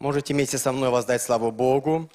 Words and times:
Можете 0.00 0.32
вместе 0.32 0.58
со 0.58 0.70
мной 0.70 0.90
воздать 0.90 1.20
славу 1.20 1.50
Богу. 1.50 2.08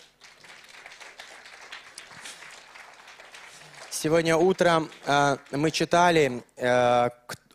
Сегодня 3.91 4.37
утром 4.37 4.89
э, 5.05 5.35
мы 5.51 5.69
читали, 5.69 6.45
э, 6.55 7.09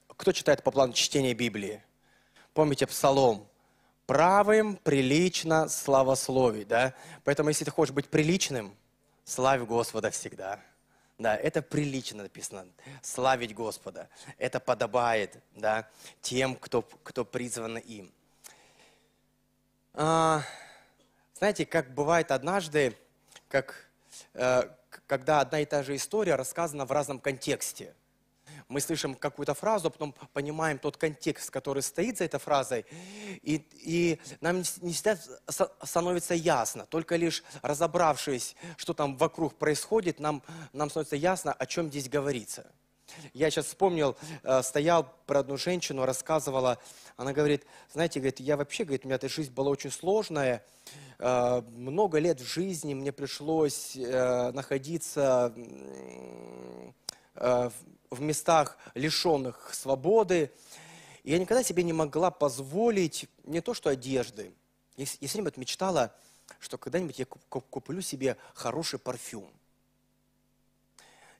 кто 0.06 0.32
читает 0.32 0.62
по 0.62 0.70
плану 0.70 0.92
чтения 0.92 1.32
Библии? 1.32 1.82
Помните 2.52 2.86
Псалом? 2.86 3.48
Правым 4.04 4.76
прилично 4.76 5.66
славословить, 5.70 6.68
да? 6.68 6.92
Поэтому, 7.24 7.48
если 7.48 7.64
ты 7.64 7.70
хочешь 7.70 7.94
быть 7.94 8.08
приличным, 8.10 8.76
славь 9.24 9.62
Господа 9.62 10.10
всегда. 10.10 10.60
Да, 11.16 11.36
это 11.36 11.62
прилично 11.62 12.24
написано. 12.24 12.66
Славить 13.00 13.54
Господа. 13.54 14.10
Это 14.36 14.60
подобает, 14.60 15.38
да, 15.54 15.88
тем, 16.20 16.54
кто, 16.54 16.82
кто 16.82 17.24
призван 17.24 17.78
им. 17.78 18.12
А, 20.00 20.44
знаете, 21.34 21.66
как 21.66 21.92
бывает 21.92 22.30
однажды, 22.30 22.96
как, 23.48 23.74
э, 24.34 24.62
когда 25.08 25.40
одна 25.40 25.58
и 25.58 25.64
та 25.64 25.82
же 25.82 25.96
история 25.96 26.36
рассказана 26.36 26.84
в 26.84 26.92
разном 26.92 27.18
контексте. 27.18 27.96
Мы 28.68 28.80
слышим 28.80 29.16
какую-то 29.16 29.54
фразу, 29.54 29.88
а 29.88 29.90
потом 29.90 30.14
понимаем 30.32 30.78
тот 30.78 30.96
контекст, 30.96 31.50
который 31.50 31.82
стоит 31.82 32.18
за 32.18 32.26
этой 32.26 32.38
фразой, 32.38 32.86
и, 33.42 33.66
и 33.72 34.20
нам 34.40 34.58
не 34.58 34.92
всегда 34.92 35.18
становится 35.82 36.34
ясно. 36.34 36.86
Только 36.86 37.16
лишь 37.16 37.42
разобравшись, 37.62 38.54
что 38.76 38.94
там 38.94 39.16
вокруг 39.16 39.56
происходит, 39.56 40.20
нам, 40.20 40.44
нам 40.72 40.90
становится 40.90 41.16
ясно, 41.16 41.52
о 41.52 41.66
чем 41.66 41.88
здесь 41.88 42.08
говорится. 42.08 42.70
Я 43.32 43.50
сейчас 43.50 43.66
вспомнил, 43.66 44.16
э, 44.42 44.62
стоял 44.62 45.12
про 45.26 45.40
одну 45.40 45.56
женщину, 45.56 46.04
рассказывала, 46.04 46.78
она 47.16 47.32
говорит, 47.32 47.64
знаете, 47.92 48.20
говорит, 48.20 48.40
я 48.40 48.56
вообще, 48.56 48.84
говорит, 48.84 49.04
у 49.04 49.08
меня 49.08 49.16
эта 49.16 49.28
жизнь 49.28 49.52
была 49.52 49.70
очень 49.70 49.90
сложная, 49.90 50.64
э, 51.18 51.62
много 51.70 52.18
лет 52.18 52.40
в 52.40 52.46
жизни 52.46 52.94
мне 52.94 53.12
пришлось 53.12 53.96
э, 53.96 54.52
находиться 54.52 55.52
в 57.34 58.20
местах, 58.20 58.78
лишенных 58.94 59.70
свободы, 59.72 60.50
и 61.22 61.30
я 61.30 61.38
никогда 61.38 61.62
себе 61.62 61.84
не 61.84 61.92
могла 61.92 62.32
позволить 62.32 63.28
не 63.44 63.60
то 63.60 63.74
что 63.74 63.90
одежды, 63.90 64.52
я, 64.96 65.06
я 65.20 65.28
все 65.28 65.38
время 65.38 65.52
мечтала, 65.56 66.12
что 66.58 66.78
когда-нибудь 66.78 67.18
я 67.18 67.26
куплю 67.26 68.00
себе 68.00 68.36
хороший 68.54 68.98
парфюм. 68.98 69.48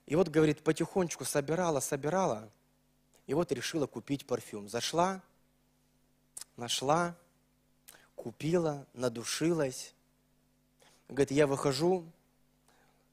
И 0.09 0.15
вот, 0.15 0.27
говорит, 0.27 0.63
потихонечку 0.63 1.23
собирала, 1.23 1.79
собирала, 1.81 2.49
и 3.27 3.35
вот 3.35 3.51
решила 3.51 3.85
купить 3.85 4.25
парфюм. 4.25 4.67
Зашла, 4.67 5.21
нашла, 6.57 7.15
купила, 8.15 8.87
надушилась. 8.93 9.93
Говорит, 11.09 11.29
я 11.29 11.45
выхожу, 11.45 12.11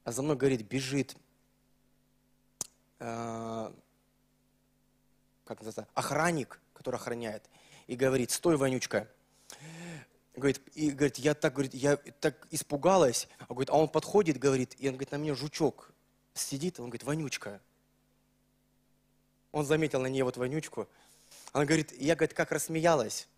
а 0.04 0.12
за 0.12 0.22
мной, 0.22 0.36
говорит, 0.36 0.62
бежит, 0.62 1.18
э, 2.98 3.72
как 5.44 5.60
называется, 5.60 5.86
охранник, 5.92 6.62
который 6.72 6.96
охраняет, 6.96 7.44
и 7.88 7.94
говорит, 7.94 8.30
стой, 8.30 8.56
Ванючка. 8.56 9.06
Говорит, 10.34 10.62
и 10.74 10.90
говорит, 10.92 11.18
я 11.18 11.34
так, 11.34 11.52
говорит, 11.52 11.74
я 11.74 11.98
так 11.98 12.48
испугалась. 12.50 13.28
А, 13.40 13.48
говорит, 13.48 13.68
а 13.68 13.74
он 13.74 13.90
подходит, 13.90 14.38
говорит, 14.38 14.74
и 14.78 14.88
он 14.88 14.94
говорит, 14.94 15.12
на 15.12 15.16
меня 15.16 15.34
жучок 15.34 15.92
сидит, 16.36 16.78
он 16.78 16.86
говорит, 16.86 17.04
вонючка. 17.04 17.60
Он 19.52 19.64
заметил 19.64 20.00
на 20.00 20.06
нее 20.06 20.24
вот 20.24 20.36
вонючку. 20.36 20.88
Она 21.52 21.64
говорит, 21.64 21.92
я, 22.00 22.14
говорит, 22.14 22.34
как 22.34 22.52
рассмеялась. 22.52 23.28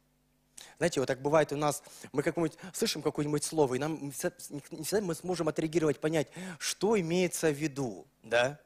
Знаете, 0.78 1.00
вот 1.00 1.06
так 1.06 1.22
бывает 1.22 1.52
у 1.52 1.56
нас, 1.56 1.82
мы 2.12 2.22
как-нибудь 2.22 2.56
слышим 2.72 3.02
какое-нибудь 3.02 3.44
слово, 3.44 3.74
и 3.74 3.78
нам 3.78 4.06
не 4.06 4.10
всегда 4.10 5.00
мы 5.00 5.14
сможем 5.14 5.48
отреагировать, 5.48 6.00
понять, 6.00 6.28
что 6.58 6.98
имеется 6.98 7.50
в 7.50 7.54
виду, 7.54 8.06
да? 8.22 8.60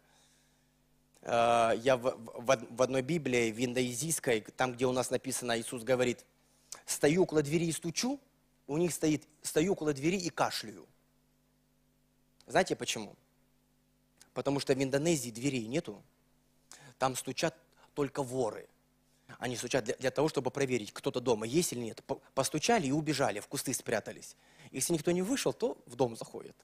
А, 1.22 1.72
я 1.72 1.96
в 1.96 2.82
одной 2.82 3.02
Библии, 3.02 3.52
в 3.52 3.64
индоизийской, 3.64 4.40
там, 4.40 4.72
где 4.72 4.86
у 4.86 4.92
нас 4.92 5.10
написано, 5.10 5.58
Иисус 5.58 5.82
говорит, 5.82 6.24
стою 6.86 7.22
около 7.24 7.42
двери 7.42 7.66
и 7.66 7.72
стучу, 7.72 8.20
у 8.66 8.76
них 8.78 8.92
стоит, 8.92 9.24
стою 9.42 9.72
около 9.72 9.92
двери 9.92 10.16
и 10.16 10.30
кашляю. 10.30 10.86
Знаете 12.46 12.74
почему? 12.74 13.16
Потому 14.34 14.60
что 14.60 14.74
в 14.74 14.82
Индонезии 14.82 15.30
дверей 15.30 15.66
нету. 15.66 16.02
Там 16.98 17.16
стучат 17.16 17.56
только 17.94 18.22
воры. 18.22 18.68
Они 19.38 19.56
стучат 19.56 19.84
для, 19.84 19.96
для 19.96 20.10
того, 20.10 20.28
чтобы 20.28 20.50
проверить, 20.50 20.92
кто-то 20.92 21.20
дома 21.20 21.46
есть 21.46 21.72
или 21.72 21.80
нет. 21.80 22.02
Постучали 22.34 22.86
и 22.86 22.92
убежали, 22.92 23.40
в 23.40 23.48
кусты 23.48 23.74
спрятались. 23.74 24.36
Если 24.70 24.92
никто 24.92 25.10
не 25.10 25.22
вышел, 25.22 25.52
то 25.52 25.76
в 25.86 25.96
дом 25.96 26.16
заходят. 26.16 26.56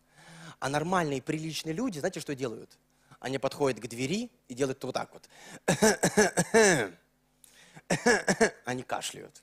А 0.61 0.69
нормальные, 0.69 1.23
приличные 1.23 1.73
люди, 1.73 1.99
знаете, 1.99 2.21
что 2.21 2.35
делают? 2.35 2.79
Они 3.21 3.39
подходят 3.39 3.81
к 3.81 3.87
двери 3.87 4.31
и 4.49 4.55
делают 4.55 4.83
вот 4.85 4.95
так 4.95 5.13
вот. 5.13 5.29
Они 8.65 8.83
кашляют. 8.83 9.43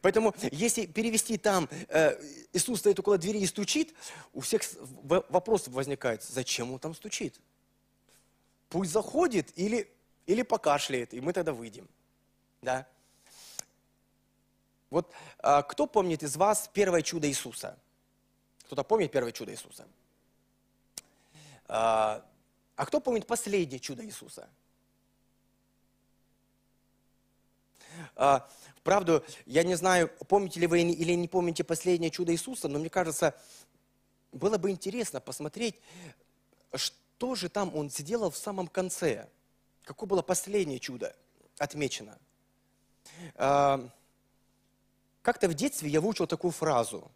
Поэтому, 0.00 0.34
если 0.50 0.86
перевести 0.86 1.36
там, 1.36 1.68
э, 1.88 2.20
Иисус 2.52 2.80
стоит 2.80 2.98
около 2.98 3.18
двери 3.18 3.38
и 3.38 3.46
стучит, 3.46 3.94
у 4.32 4.40
всех 4.40 4.62
вопрос 5.02 5.68
возникает, 5.68 6.22
зачем 6.22 6.72
он 6.72 6.78
там 6.78 6.94
стучит? 6.94 7.40
Пусть 8.68 8.92
заходит 8.92 9.56
или, 9.56 9.90
или 10.26 10.42
покашляет, 10.42 11.14
и 11.14 11.20
мы 11.20 11.32
тогда 11.32 11.52
выйдем. 11.52 11.88
Да? 12.62 12.86
Вот 14.90 15.12
э, 15.42 15.62
кто 15.68 15.86
помнит 15.86 16.22
из 16.22 16.36
вас 16.36 16.70
первое 16.72 17.02
чудо 17.02 17.28
Иисуса? 17.28 17.78
Кто-то 18.64 18.84
помнит 18.84 19.12
первое 19.12 19.32
чудо 19.32 19.52
Иисуса? 19.52 19.86
Э, 21.68 22.22
а 22.76 22.86
кто 22.86 23.00
помнит 23.00 23.26
последнее 23.26 23.80
чудо 23.80 24.04
Иисуса? 24.04 24.48
Правда, 28.84 29.24
я 29.46 29.64
не 29.64 29.76
знаю, 29.76 30.10
помните 30.28 30.60
ли 30.60 30.66
вы 30.66 30.82
или 30.82 31.14
не 31.14 31.26
помните 31.26 31.64
последнее 31.64 32.10
чудо 32.10 32.32
Иисуса, 32.32 32.68
но 32.68 32.78
мне 32.78 32.90
кажется, 32.90 33.34
было 34.30 34.58
бы 34.58 34.70
интересно 34.70 35.20
посмотреть, 35.20 35.80
что 36.74 37.34
же 37.34 37.48
там 37.48 37.74
он 37.74 37.88
сделал 37.88 38.30
в 38.30 38.36
самом 38.36 38.68
конце. 38.68 39.26
Какое 39.84 40.06
было 40.06 40.20
последнее 40.20 40.78
чудо 40.78 41.16
отмечено. 41.58 42.18
А, 43.36 43.88
как-то 45.22 45.48
в 45.48 45.54
детстве 45.54 45.88
я 45.88 46.02
выучил 46.02 46.26
такую 46.26 46.50
фразу. 46.50 47.10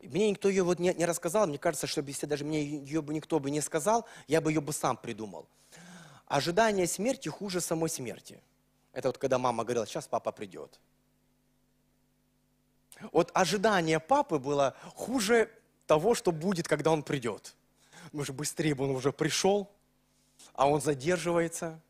Мне 0.00 0.30
никто 0.30 0.48
ее 0.48 0.62
вот 0.62 0.78
не, 0.78 0.94
не 0.94 1.06
рассказал, 1.06 1.48
мне 1.48 1.58
кажется, 1.58 1.88
что 1.88 2.02
если 2.02 2.26
даже 2.26 2.44
мне 2.44 2.64
ее 2.64 3.02
бы 3.02 3.12
никто 3.14 3.40
бы 3.40 3.50
не 3.50 3.60
сказал, 3.60 4.06
я 4.28 4.40
бы 4.40 4.52
ее 4.52 4.60
бы 4.60 4.72
сам 4.72 4.96
придумал. 4.96 5.48
Ожидание 6.26 6.86
смерти 6.86 7.28
хуже 7.28 7.60
самой 7.60 7.90
смерти– 7.90 8.40
это 8.92 9.08
вот 9.08 9.18
когда 9.18 9.38
мама 9.38 9.64
говорила, 9.64 9.86
сейчас 9.86 10.06
папа 10.06 10.32
придет. 10.32 10.80
Вот 13.10 13.30
ожидание 13.34 13.98
папы 13.98 14.38
было 14.38 14.76
хуже 14.94 15.50
того, 15.86 16.14
что 16.14 16.30
будет, 16.30 16.68
когда 16.68 16.90
он 16.90 17.02
придет. 17.02 17.54
Может, 18.12 18.36
быстрее 18.36 18.74
бы 18.74 18.84
он 18.84 18.90
уже 18.90 19.12
пришел, 19.12 19.70
а 20.54 20.68
он 20.68 20.80
задерживается, 20.80 21.80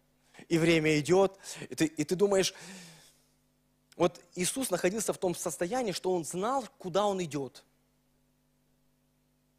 и 0.48 0.58
время 0.58 0.98
идет, 0.98 1.38
и 1.68 1.74
ты, 1.74 1.86
и 1.86 2.04
ты 2.04 2.16
думаешь, 2.16 2.54
вот 3.96 4.20
Иисус 4.34 4.70
находился 4.70 5.12
в 5.12 5.18
том 5.18 5.34
состоянии, 5.34 5.92
что 5.92 6.12
он 6.12 6.24
знал, 6.24 6.66
куда 6.78 7.06
он 7.06 7.22
идет. 7.22 7.64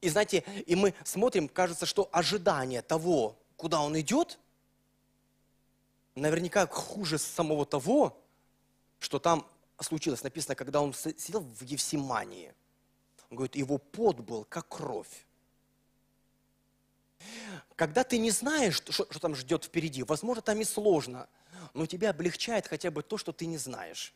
И 0.02 0.10
знаете, 0.10 0.44
и 0.66 0.76
мы 0.76 0.94
смотрим, 1.04 1.48
кажется, 1.48 1.86
что 1.86 2.10
ожидание 2.12 2.82
того, 2.82 3.38
куда 3.56 3.82
он 3.82 3.98
идет, 4.00 4.40
наверняка 6.16 6.68
хуже 6.68 7.18
самого 7.18 7.66
того, 7.66 8.22
что 9.00 9.20
там 9.20 9.48
случилось. 9.80 10.24
Написано, 10.24 10.56
когда 10.56 10.82
он 10.82 10.94
сидел 10.94 11.42
в 11.42 11.62
Евсимании. 11.64 12.54
Он 13.30 13.38
говорит, 13.38 13.56
его 13.56 13.78
пот 13.78 14.20
был 14.20 14.46
как 14.46 14.68
кровь. 14.68 15.26
Когда 17.76 18.04
ты 18.04 18.18
не 18.18 18.32
знаешь, 18.32 18.76
что, 18.76 18.92
что 18.92 19.20
там 19.20 19.36
ждет 19.36 19.66
впереди, 19.66 20.04
возможно, 20.04 20.42
там 20.42 20.60
и 20.60 20.64
сложно, 20.64 21.28
но 21.74 21.86
тебя 21.86 22.10
облегчает 22.10 22.68
хотя 22.68 22.92
бы 22.92 23.02
то, 23.02 23.18
что 23.18 23.32
ты 23.32 23.46
не 23.46 23.58
знаешь. 23.58 24.14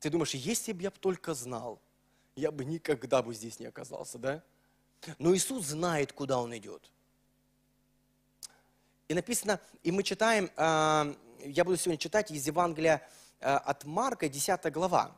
Ты 0.00 0.10
думаешь, 0.10 0.34
если 0.34 0.72
бы 0.72 0.82
я 0.82 0.90
только 0.90 1.34
знал, 1.34 1.80
я 2.34 2.50
бы 2.50 2.64
никогда 2.64 3.22
бы 3.22 3.34
здесь 3.34 3.60
не 3.60 3.66
оказался, 3.66 4.18
да? 4.18 4.42
Но 5.18 5.34
Иисус 5.34 5.66
знает, 5.66 6.12
куда 6.12 6.40
Он 6.40 6.56
идет. 6.56 6.90
И 9.10 9.14
написано, 9.14 9.58
и 9.82 9.90
мы 9.90 10.04
читаем, 10.04 10.52
а, 10.56 11.12
я 11.40 11.64
буду 11.64 11.76
сегодня 11.76 11.98
читать 11.98 12.30
из 12.30 12.46
Евангелия 12.46 13.02
а, 13.40 13.58
от 13.58 13.84
Марка, 13.84 14.28
10 14.28 14.72
глава. 14.72 15.10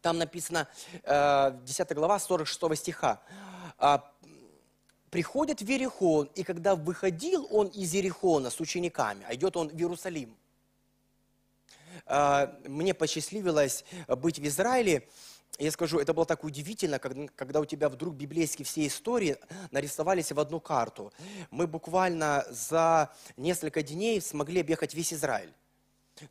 Там 0.00 0.16
написано, 0.18 0.68
10 1.02 1.02
а, 1.04 1.58
глава, 1.90 2.20
46 2.20 2.78
стиха. 2.78 3.20
«Приходит 5.10 5.60
в 5.60 5.68
Иерихон, 5.68 6.30
и 6.36 6.44
когда 6.44 6.76
выходил 6.76 7.48
он 7.50 7.66
из 7.66 7.92
Иерихона 7.94 8.48
с 8.48 8.60
учениками, 8.60 9.26
а 9.28 9.34
идет 9.34 9.56
он 9.56 9.70
в 9.70 9.74
Иерусалим, 9.74 10.36
мне 12.68 12.94
посчастливилось 12.94 13.84
быть 14.06 14.38
в 14.38 14.46
Израиле, 14.46 15.08
я 15.58 15.70
скажу, 15.70 15.98
это 15.98 16.12
было 16.12 16.26
так 16.26 16.42
удивительно, 16.44 16.98
когда, 16.98 17.28
когда 17.36 17.60
у 17.60 17.64
тебя 17.64 17.88
вдруг 17.88 18.14
библейские 18.14 18.64
все 18.64 18.86
истории 18.86 19.36
нарисовались 19.70 20.32
в 20.32 20.40
одну 20.40 20.60
карту. 20.60 21.12
Мы 21.50 21.66
буквально 21.66 22.44
за 22.50 23.14
несколько 23.36 23.82
дней 23.82 24.20
смогли 24.20 24.60
объехать 24.60 24.94
весь 24.94 25.12
Израиль. 25.12 25.52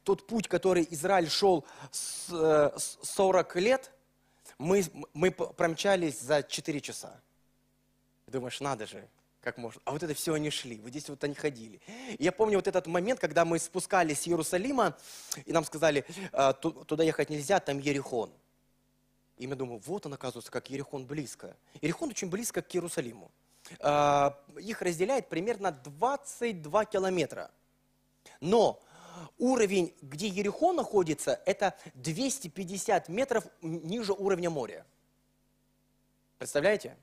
Тот 0.04 0.28
путь, 0.28 0.48
который 0.48 0.88
Израиль 0.92 1.30
шел 1.30 1.66
с 1.92 2.98
40 3.04 3.56
лет, 3.58 3.92
мы, 4.58 4.84
мы 5.14 5.32
промчались 5.32 6.20
за 6.20 6.44
4 6.44 6.82
часа. 6.82 7.20
Думаешь, 8.28 8.62
надо 8.62 8.88
же, 8.88 9.08
как 9.42 9.58
можно. 9.58 9.82
А 9.86 9.92
вот 9.92 10.04
это 10.04 10.14
все 10.14 10.34
они 10.34 10.50
шли, 10.50 10.80
вот 10.80 10.90
здесь 10.90 11.08
вот 11.10 11.24
они 11.24 11.36
ходили. 11.36 11.82
И 12.18 12.24
я 12.24 12.32
помню 12.32 12.58
вот 12.58 12.68
этот 12.68 12.88
момент, 12.88 13.20
когда 13.20 13.46
мы 13.46 13.60
спускались 13.60 14.22
с 14.22 14.28
Иерусалима, 14.28 14.98
и 15.46 15.52
нам 15.52 15.66
сказали, 15.66 16.06
«А, 16.32 16.54
туда 16.54 17.04
ехать 17.04 17.30
нельзя, 17.30 17.60
там 17.60 17.80
Ерихон. 17.80 18.32
И 19.44 19.48
мы 19.48 19.58
думаем, 19.58 19.82
вот 19.86 20.06
он, 20.06 20.14
оказывается, 20.14 20.50
как 20.50 20.70
Ерихон 20.70 21.06
близко. 21.06 21.58
Ерихон 21.82 22.12
очень 22.12 22.30
близко 22.30 22.62
к 22.62 22.74
Иерусалиму. 22.74 23.30
А, 23.82 24.42
их 24.58 24.82
разделяет 24.82 25.28
примерно 25.28 25.74
22 25.74 26.86
километра. 26.86 27.52
Но 28.40 28.82
уровень, 29.38 29.94
где 30.02 30.30
Ерихон 30.30 30.78
находится, 30.78 31.42
это 31.46 31.78
250 31.96 33.10
метров 33.10 33.44
ниже 33.62 34.14
уровня 34.14 34.50
моря. 34.50 34.86
Представляете? 36.38 36.96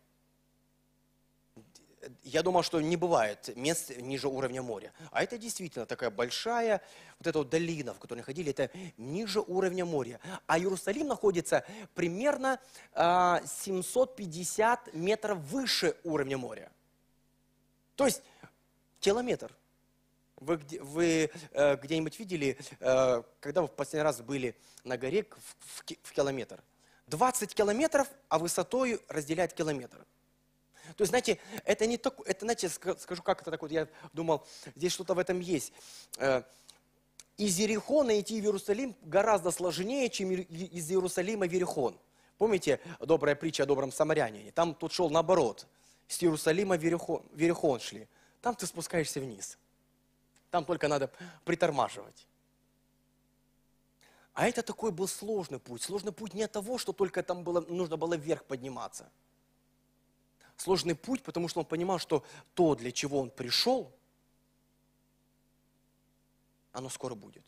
Я 2.22 2.42
думал, 2.42 2.62
что 2.62 2.80
не 2.80 2.96
бывает 2.96 3.54
мест 3.56 3.96
ниже 3.96 4.28
уровня 4.28 4.62
моря. 4.62 4.92
А 5.10 5.22
это 5.22 5.38
действительно 5.38 5.86
такая 5.86 6.10
большая 6.10 6.80
вот 7.18 7.26
эта 7.26 7.38
вот 7.38 7.50
долина, 7.50 7.94
в 7.94 7.98
которой 7.98 8.18
они 8.18 8.24
ходили, 8.24 8.50
это 8.50 8.70
ниже 8.96 9.40
уровня 9.40 9.84
моря. 9.84 10.20
А 10.46 10.58
Иерусалим 10.58 11.08
находится 11.08 11.64
примерно 11.94 12.58
750 12.94 14.88
а, 14.88 14.96
метров 14.96 15.38
выше 15.38 15.96
уровня 16.04 16.38
моря. 16.38 16.70
То 17.96 18.06
есть 18.06 18.22
километр. 19.00 19.54
Вы, 20.36 20.58
вы 20.80 21.30
э, 21.52 21.76
где-нибудь 21.76 22.18
видели, 22.18 22.56
э, 22.80 23.22
когда 23.40 23.60
вы 23.60 23.68
в 23.68 23.72
последний 23.72 24.04
раз 24.04 24.22
были 24.22 24.56
на 24.84 24.96
горе 24.96 25.24
в, 25.24 25.82
в, 25.82 25.84
в 26.02 26.12
километр? 26.12 26.62
20 27.08 27.54
километров, 27.54 28.08
а 28.30 28.38
высотой 28.38 29.02
разделяет 29.08 29.52
километр. 29.52 30.06
То 30.96 31.02
есть, 31.02 31.10
знаете, 31.10 31.38
это 31.64 31.86
не 31.86 31.96
так, 31.96 32.18
это, 32.26 32.44
знаете, 32.44 32.68
скажу, 32.68 33.22
как 33.22 33.42
это 33.42 33.50
так 33.50 33.62
вот, 33.62 33.70
я 33.70 33.88
думал, 34.12 34.46
здесь 34.74 34.92
что-то 34.92 35.14
в 35.14 35.18
этом 35.18 35.40
есть. 35.40 35.72
Э, 36.18 36.42
из 37.36 37.58
Ерехона 37.58 38.20
идти 38.20 38.40
в 38.40 38.44
Иерусалим 38.44 38.96
гораздо 39.02 39.50
сложнее, 39.50 40.08
чем 40.10 40.30
из 40.32 40.90
Иерусалима 40.90 41.46
в 41.46 41.52
Ерехон. 41.52 41.98
Помните 42.38 42.80
добрая 43.00 43.34
притча 43.34 43.62
о 43.62 43.66
добром 43.66 43.92
самарянине? 43.92 44.52
Там 44.52 44.74
тут 44.74 44.92
шел 44.92 45.10
наоборот. 45.10 45.66
С 46.08 46.22
Иерусалима 46.22 46.76
в 46.76 46.82
Ерехон, 46.82 47.22
в 47.32 47.38
Ерехон 47.38 47.80
шли. 47.80 48.08
Там 48.42 48.54
ты 48.54 48.66
спускаешься 48.66 49.20
вниз. 49.20 49.58
Там 50.50 50.64
только 50.64 50.88
надо 50.88 51.10
притормаживать. 51.44 52.26
А 54.32 54.48
это 54.48 54.62
такой 54.62 54.90
был 54.90 55.06
сложный 55.06 55.58
путь. 55.58 55.82
Сложный 55.82 56.12
путь 56.12 56.34
не 56.34 56.42
от 56.42 56.52
того, 56.52 56.78
что 56.78 56.92
только 56.92 57.22
там 57.22 57.44
было, 57.44 57.60
нужно 57.60 57.96
было 57.96 58.14
вверх 58.14 58.44
подниматься– 58.44 59.10
сложный 60.60 60.94
путь, 60.94 61.22
потому 61.22 61.48
что 61.48 61.60
он 61.60 61.66
понимал, 61.66 61.98
что 61.98 62.24
то, 62.54 62.74
для 62.74 62.92
чего 62.92 63.20
он 63.20 63.30
пришел, 63.30 63.92
оно 66.72 66.88
скоро 66.88 67.14
будет. 67.14 67.44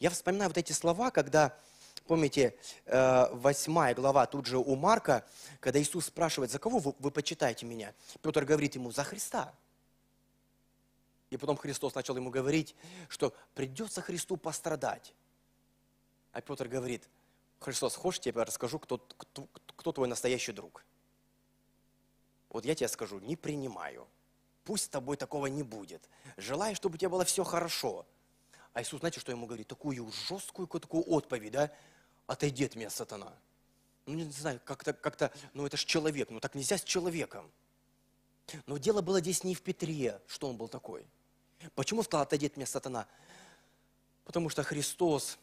Я 0.00 0.10
вспоминаю 0.10 0.50
вот 0.50 0.58
эти 0.58 0.72
слова, 0.72 1.10
когда, 1.10 1.56
помните, 2.06 2.58
э, 2.86 3.28
восьмая 3.32 3.94
глава 3.94 4.26
тут 4.26 4.46
же 4.46 4.58
у 4.58 4.74
Марка, 4.74 5.24
когда 5.60 5.80
Иисус 5.80 6.06
спрашивает, 6.06 6.50
за 6.50 6.58
кого 6.58 6.78
вы, 6.78 6.94
вы 6.98 7.10
почитаете 7.10 7.66
меня? 7.66 7.94
Петр 8.22 8.44
говорит 8.44 8.74
ему, 8.74 8.90
за 8.90 9.04
Христа. 9.04 9.54
И 11.30 11.36
потом 11.36 11.58
Христос 11.58 11.94
начал 11.94 12.16
ему 12.16 12.30
говорить, 12.30 12.74
что 13.08 13.34
придется 13.54 14.00
Христу 14.00 14.38
пострадать. 14.38 15.12
А 16.32 16.40
Петр 16.40 16.68
говорит, 16.68 17.06
Христос, 17.60 17.96
хочешь, 17.96 18.20
я 18.24 18.32
тебе 18.32 18.42
расскажу, 18.42 18.78
кто, 18.78 18.98
кто, 18.98 19.46
кто 19.76 19.92
твой 19.92 20.08
настоящий 20.08 20.52
друг? 20.52 20.84
Вот 22.50 22.64
я 22.64 22.74
тебе 22.74 22.88
скажу, 22.88 23.18
не 23.20 23.36
принимаю. 23.36 24.06
Пусть 24.64 24.84
с 24.84 24.88
тобой 24.88 25.16
такого 25.16 25.46
не 25.46 25.62
будет. 25.62 26.08
Желаю, 26.36 26.76
чтобы 26.76 26.96
у 26.96 26.98
тебя 26.98 27.08
было 27.08 27.24
все 27.24 27.44
хорошо. 27.44 28.06
А 28.72 28.82
Иисус, 28.82 29.00
знаете, 29.00 29.20
что 29.20 29.32
ему 29.32 29.46
говорит? 29.46 29.66
Такую 29.66 30.10
жесткую, 30.28 30.68
такую 30.68 31.04
отповедь, 31.08 31.52
да? 31.52 31.70
Отойди 32.26 32.64
от 32.64 32.74
меня, 32.74 32.90
сатана. 32.90 33.32
Ну, 34.06 34.14
не 34.14 34.30
знаю, 34.30 34.60
как-то, 34.64 34.92
как-то, 34.92 35.32
ну 35.52 35.66
это 35.66 35.76
ж 35.76 35.84
человек, 35.84 36.30
ну 36.30 36.40
так 36.40 36.54
нельзя 36.54 36.78
с 36.78 36.82
человеком. 36.82 37.50
Но 38.66 38.78
дело 38.78 39.02
было 39.02 39.20
здесь 39.20 39.44
не 39.44 39.54
в 39.54 39.62
Петре, 39.62 40.20
что 40.26 40.48
он 40.48 40.56
был 40.56 40.68
такой. 40.68 41.06
Почему 41.74 42.02
сказал, 42.02 42.22
отойди 42.22 42.46
от 42.46 42.56
меня, 42.56 42.66
сатана? 42.66 43.06
Потому 44.24 44.48
что 44.48 44.62
Христос, 44.62 45.38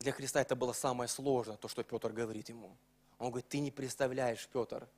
для 0.00 0.12
Христа 0.12 0.40
это 0.40 0.56
было 0.56 0.72
самое 0.72 1.08
сложное, 1.08 1.56
то, 1.56 1.68
что 1.68 1.82
Петр 1.84 2.10
говорит 2.12 2.48
ему. 2.48 2.76
Он 3.18 3.30
говорит, 3.30 3.48
ты 3.48 3.58
не 3.58 3.70
представляешь, 3.70 4.48
Петр, 4.52 4.88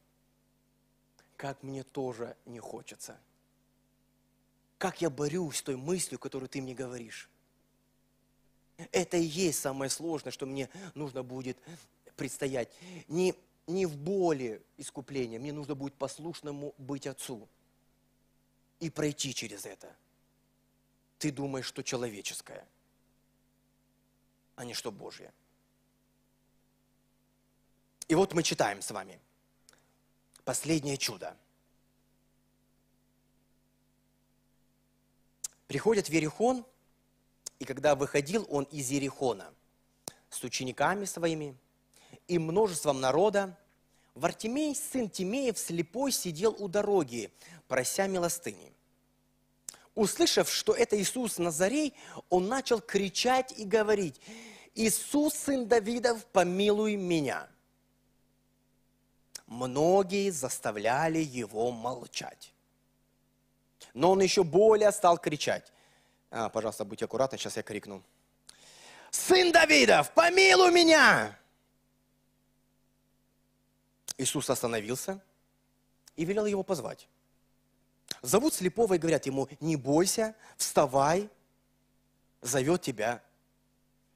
как 1.41 1.63
мне 1.63 1.85
тоже 1.85 2.37
не 2.45 2.59
хочется. 2.59 3.19
Как 4.77 5.01
я 5.01 5.09
борюсь 5.09 5.57
с 5.57 5.63
той 5.63 5.75
мыслью, 5.75 6.19
которую 6.19 6.51
ты 6.51 6.61
мне 6.61 6.75
говоришь. 6.75 7.31
Это 8.93 9.17
и 9.17 9.23
есть 9.23 9.59
самое 9.59 9.91
сложное, 9.91 10.33
что 10.33 10.45
мне 10.45 10.69
нужно 10.95 11.23
будет 11.23 11.57
предстоять. 12.15 12.71
Не, 13.09 13.35
не 13.67 13.87
в 13.87 13.97
боли 13.97 14.63
искупления, 14.77 15.39
мне 15.39 15.55
нужно 15.55 15.75
будет 15.75 15.95
послушному 15.95 16.75
быть 16.77 17.07
Отцу 17.07 17.49
и 18.79 18.91
пройти 18.91 19.33
через 19.33 19.65
это. 19.65 19.97
Ты 21.17 21.33
думаешь, 21.33 21.65
что 21.65 21.83
человеческое, 21.83 22.69
а 24.57 24.67
не 24.67 24.75
что 24.75 24.93
Божье. 24.93 25.33
И 28.09 28.15
вот 28.15 28.35
мы 28.35 28.43
читаем 28.43 28.83
с 28.83 28.91
вами– 28.91 29.19
последнее 30.45 30.97
чудо. 30.97 31.37
Приходит 35.67 36.09
в 36.09 36.13
Ерихон, 36.13 36.65
и 37.59 37.65
когда 37.65 37.95
выходил 37.95 38.47
он 38.49 38.65
из 38.65 38.91
Ерихона 38.91 39.53
с 40.31 40.43
учениками 40.43 41.05
своими 41.05 41.57
и 42.27 42.39
множеством 42.39 43.01
народа, 43.01 43.57
Вартимей, 44.15 44.75
сын 44.75 45.09
Тимеев, 45.09 45.59
слепой, 45.59 46.13
сидел 46.13 46.57
у 46.59 46.69
дороги, 46.69 47.33
прося 47.69 48.07
милостыни. 48.07 48.73
Услышав, 49.95 50.51
что 50.51 50.73
это 50.73 50.99
Иисус 51.01 51.39
Назарей, 51.39 51.95
он 52.29 52.49
начал 52.49 52.81
кричать 52.81 53.53
и 53.59 53.65
говорить, 53.65 54.21
«Иисус, 54.75 55.35
сын 55.35 55.69
Давидов, 55.69 56.25
помилуй 56.27 56.97
меня!» 56.97 57.50
Многие 59.51 60.31
заставляли 60.31 61.19
его 61.19 61.71
молчать. 61.73 62.55
Но 63.93 64.13
он 64.13 64.23
еще 64.23 64.45
более 64.45 64.93
стал 64.93 65.19
кричать. 65.19 65.71
А, 66.31 66.49
пожалуйста, 66.49 66.85
будьте 66.85 67.05
аккуратны, 67.05 67.37
сейчас 67.37 67.57
я 67.57 67.63
крикну. 67.63 68.03
Сын 69.11 69.53
Давидов, 69.53 70.13
помилуй 70.13 70.71
меня! 70.71 71.37
Иисус 74.17 74.49
остановился 74.49 75.21
и 76.15 76.25
велел 76.25 76.47
его 76.47 76.63
позвать. 76.63 77.09
Зовут 78.23 78.55
слепого 78.55 78.95
и 78.95 78.99
говорят 78.99 79.27
ему, 79.27 79.49
не 79.61 79.75
бойся, 79.75 80.37
вставай, 80.57 81.29
зовет 82.41 82.83
тебя. 82.83 83.23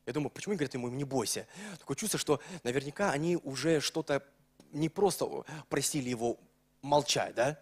Я 0.07 0.13
думаю, 0.13 0.31
почему 0.31 0.55
говорят 0.55 0.75
ему, 0.75 0.89
не 0.91 1.05
бойся? 1.05 1.47
Такое 1.79 1.97
чувство, 1.97 2.19
что 2.19 2.41
наверняка 2.63 3.11
они 3.11 3.37
уже 3.37 3.81
что-то 3.81 4.23
не 4.75 4.89
просто 4.89 5.45
просили 5.69 6.11
его 6.11 6.39
молчать, 6.83 7.35
да? 7.35 7.59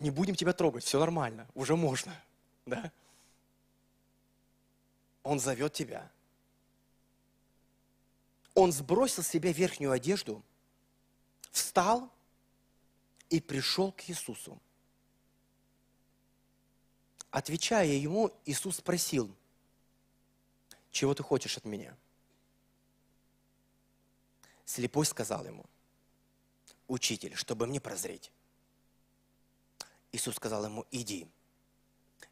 Не 0.00 0.10
будем 0.10 0.34
тебя 0.34 0.52
трогать, 0.52 0.84
все 0.84 0.98
нормально, 0.98 1.46
уже 1.54 1.76
можно, 1.76 2.14
да? 2.66 2.90
Он 5.22 5.38
зовет 5.38 5.72
тебя. 5.72 6.10
Он 8.54 8.72
сбросил 8.72 9.22
с 9.22 9.28
себя 9.28 9.52
верхнюю 9.52 9.92
одежду, 9.92 10.42
встал 11.50 12.10
и 13.30 13.40
пришел 13.40 13.92
к 13.92 14.08
Иисусу. 14.08 14.60
Отвечая 17.30 17.86
ему, 17.86 18.30
Иисус 18.44 18.76
спросил, 18.76 19.34
чего 20.92 21.14
ты 21.14 21.22
хочешь 21.24 21.56
от 21.56 21.64
меня? 21.64 21.96
Слепой 24.64 25.04
сказал 25.04 25.44
ему, 25.44 25.66
учитель, 26.94 27.34
чтобы 27.34 27.66
мне 27.66 27.80
прозреть. 27.80 28.30
Иисус 30.12 30.36
сказал 30.36 30.64
ему, 30.64 30.86
иди, 30.90 31.28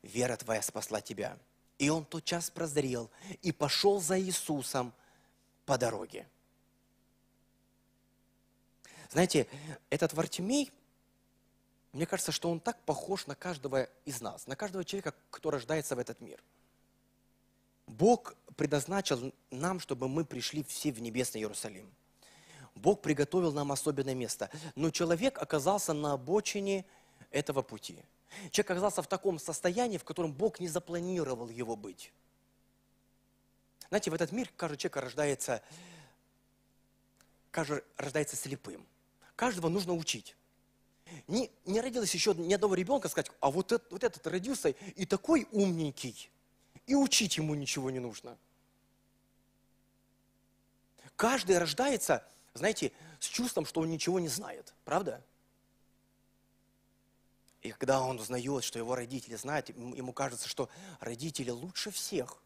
вера 0.02 0.36
твоя 0.36 0.62
спасла 0.62 1.00
тебя, 1.00 1.38
И 1.78 1.88
он 1.88 2.04
тот 2.04 2.24
час 2.24 2.50
прозрел 2.50 3.10
и 3.42 3.50
пошел 3.50 4.00
за 4.00 4.20
Иисусом 4.20 4.92
по 5.66 5.76
дороге. 5.76 6.28
Знаете, 9.10 9.46
этот 9.90 10.14
Вартимей, 10.14 10.70
мне 11.92 12.06
кажется, 12.06 12.32
что 12.32 12.50
он 12.50 12.60
так 12.60 12.80
похож 12.84 13.26
на 13.26 13.34
каждого 13.34 13.88
из 14.04 14.20
нас, 14.20 14.46
на 14.46 14.56
каждого 14.56 14.84
человека, 14.84 15.14
кто 15.30 15.50
рождается 15.50 15.96
в 15.96 15.98
этот 15.98 16.20
мир. 16.20 16.42
Бог 17.86 18.34
предназначил 18.56 19.34
нам, 19.50 19.80
чтобы 19.80 20.08
мы 20.08 20.24
пришли 20.24 20.62
все 20.62 20.92
в 20.92 21.02
небесный 21.02 21.40
Иерусалим. 21.40 21.92
Бог 22.74 23.00
приготовил 23.00 23.52
нам 23.52 23.72
особенное 23.72 24.14
место. 24.14 24.50
Но 24.74 24.90
человек 24.90 25.40
оказался 25.40 25.92
на 25.92 26.14
обочине 26.14 26.84
этого 27.30 27.62
пути. 27.62 28.04
Человек 28.50 28.70
оказался 28.70 29.02
в 29.02 29.06
таком 29.06 29.38
состоянии, 29.38 29.98
в 29.98 30.04
котором 30.04 30.32
Бог 30.32 30.58
не 30.60 30.68
запланировал 30.68 31.48
его 31.48 31.76
быть. 31.76 32.12
Знаете, 33.88 34.10
в 34.10 34.14
этот 34.14 34.32
мир 34.32 34.50
каждый 34.56 34.78
человек 34.78 34.96
рождается, 34.96 35.62
каждый 37.50 37.82
рождается 37.98 38.36
слепым. 38.36 38.86
Каждого 39.36 39.68
нужно 39.68 39.92
учить. 39.92 40.34
Не, 41.26 41.50
не 41.66 41.80
родилось 41.80 42.14
еще 42.14 42.32
ни 42.34 42.54
одного 42.54 42.74
ребенка 42.74 43.08
сказать, 43.08 43.30
а 43.40 43.50
вот, 43.50 43.70
этот, 43.72 43.92
вот 43.92 44.02
этот 44.02 44.26
родился 44.26 44.70
и 44.70 45.04
такой 45.04 45.46
умненький, 45.52 46.30
и 46.86 46.94
учить 46.94 47.36
ему 47.36 47.54
ничего 47.54 47.90
не 47.90 47.98
нужно. 47.98 48.38
Каждый 51.16 51.58
рождается, 51.58 52.26
знаете, 52.54 52.92
с 53.18 53.26
чувством, 53.26 53.64
что 53.64 53.80
он 53.80 53.90
ничего 53.90 54.20
не 54.20 54.28
знает. 54.28 54.74
Правда? 54.84 55.24
И 57.62 57.70
когда 57.70 58.02
он 58.02 58.18
узнает, 58.18 58.64
что 58.64 58.78
его 58.78 58.94
родители 58.94 59.36
знают, 59.36 59.68
ему 59.68 60.12
кажется, 60.12 60.48
что 60.48 60.68
родители 61.00 61.50
лучше 61.50 61.90
всех. 61.90 62.42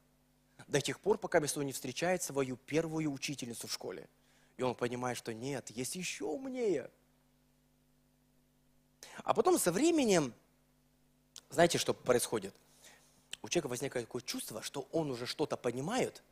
До 0.68 0.80
тех 0.80 1.00
пор, 1.00 1.18
пока 1.18 1.40
он 1.56 1.66
не 1.66 1.72
встречает 1.72 2.22
свою 2.22 2.56
первую 2.56 3.10
учительницу 3.12 3.66
в 3.66 3.72
школе. 3.72 4.08
И 4.56 4.62
он 4.62 4.75
понимает, 4.75 5.16
что 5.16 5.32
нет, 5.32 5.70
есть 5.70 5.96
еще 5.96 6.25
умнее. 6.25 6.90
А 9.25 9.34
потом 9.34 9.58
со 9.58 9.72
временем, 9.72 10.34
знаете, 11.50 11.78
что 11.78 11.94
происходит? 11.94 12.54
У 13.42 13.48
человека 13.48 13.68
возникает 13.68 14.06
такое 14.06 14.22
чувство, 14.22 14.62
что 14.62 14.88
он 14.92 15.10
уже 15.10 15.26
что-то 15.26 15.56
понимает, 15.56 16.22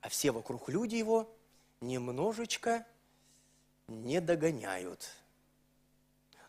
а 0.00 0.08
все 0.08 0.30
вокруг 0.30 0.68
люди 0.68 0.94
его 0.96 1.28
немножечко 1.80 2.86
не 3.86 4.20
догоняют. 4.20 5.10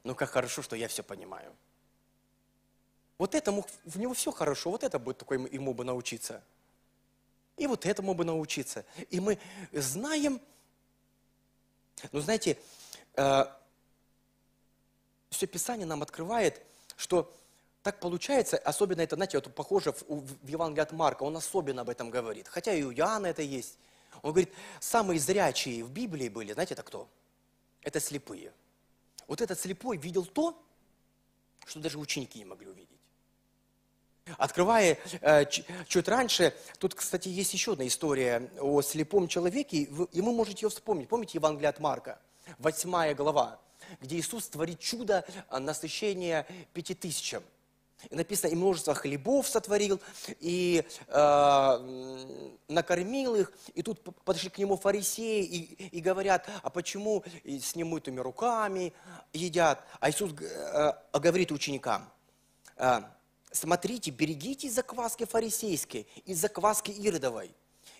Ну, 0.04 0.16
как 0.16 0.30
хорошо, 0.30 0.62
что 0.62 0.76
я 0.76 0.88
все 0.88 1.04
понимаю. 1.04 1.56
Вот 3.18 3.36
этому, 3.36 3.66
в 3.84 4.00
него 4.00 4.14
все 4.14 4.32
хорошо, 4.32 4.72
вот 4.72 4.84
это 4.84 4.98
будет 4.98 5.18
такое 5.18 5.40
ему 5.48 5.74
бы 5.74 5.84
научиться. 5.84 6.42
И 7.58 7.68
вот 7.68 7.86
этому 7.86 8.14
бы 8.14 8.24
научиться. 8.24 8.86
И 9.10 9.20
мы 9.20 9.38
знаем, 9.74 10.42
ну, 12.14 12.22
знаете, 12.22 12.58
э, 13.16 13.46
все 15.30 15.48
Писание 15.48 15.86
нам 15.86 16.02
открывает, 16.02 16.62
что 16.96 17.32
так 17.84 18.00
получается, 18.00 18.58
особенно 18.58 19.02
это, 19.02 19.16
знаете, 19.16 19.38
вот 19.38 19.54
похоже 19.54 19.92
в, 19.92 20.04
в 20.08 20.48
Евангелии 20.48 20.82
от 20.82 20.92
Марка, 20.94 21.24
он 21.24 21.36
особенно 21.36 21.82
об 21.82 21.90
этом 21.90 22.10
говорит. 22.10 22.48
Хотя 22.48 22.74
и 22.74 22.84
у 22.84 22.94
Иоанна 22.94 23.28
это 23.28 23.42
есть. 23.42 23.78
Он 24.22 24.32
говорит, 24.32 24.54
самые 24.80 25.20
зрячие 25.20 25.84
в 25.84 25.92
Библии 25.92 26.30
были, 26.30 26.54
знаете, 26.54 26.74
это 26.74 26.84
кто? 26.84 27.10
Это 27.82 28.00
слепые 28.00 28.52
вот 29.30 29.42
этот 29.42 29.60
слепой 29.60 29.98
видел 29.98 30.26
то, 30.26 30.60
что 31.66 31.80
даже 31.80 32.00
ученики 32.00 32.40
не 32.40 32.46
могли 32.46 32.68
увидеть. 32.68 32.90
Открывая 34.38 34.98
э, 35.22 35.46
чуть 35.88 36.08
раньше, 36.08 36.54
тут, 36.80 36.96
кстати, 36.96 37.30
есть 37.30 37.54
еще 37.54 37.74
одна 37.74 37.88
история 37.88 38.50
о 38.60 38.82
слепом 38.82 39.28
человеке, 39.28 39.78
и 39.78 40.22
вы 40.22 40.34
можете 40.34 40.66
ее 40.66 40.70
вспомнить. 40.70 41.08
Помните 41.08 41.38
Евангелие 41.38 41.70
от 41.70 41.80
Марка, 41.80 42.20
восьмая 42.58 43.16
глава, 43.16 43.60
где 44.02 44.18
Иисус 44.18 44.50
творит 44.50 44.80
чудо 44.80 45.26
насыщения 45.52 46.48
пяти 46.74 46.94
тысячам. 46.96 47.44
И 48.10 48.15
написано, 48.15 48.51
и 48.51 48.56
множество 48.56 48.96
хлебов 48.96 49.48
сотворил, 49.48 50.00
и 50.39 50.86
э, 51.08 52.50
накормил 52.70 53.36
их. 53.36 53.51
И 53.74 53.84
тут 53.84 54.01
подошли 54.24 54.50
к 54.50 54.58
нему 54.58 54.77
фарисеи 54.77 55.44
и, 55.44 55.98
и 55.98 56.00
говорят, 56.00 56.50
а 56.63 56.70
почему 56.70 57.24
с 57.44 57.75
немытыми 57.75 58.20
руками 58.22 58.94
едят? 59.34 59.84
А 60.00 60.10
Иисус 60.10 60.32
э, 60.39 60.94
говорит 61.13 61.51
ученикам, 61.51 62.10
э, 62.77 63.01
смотрите, 63.51 64.12
берегите 64.12 64.70
закваски 64.70 65.25
фарисейской 65.25 66.08
и 66.25 66.34
закваски 66.34 66.91
иродовой. 66.91 67.51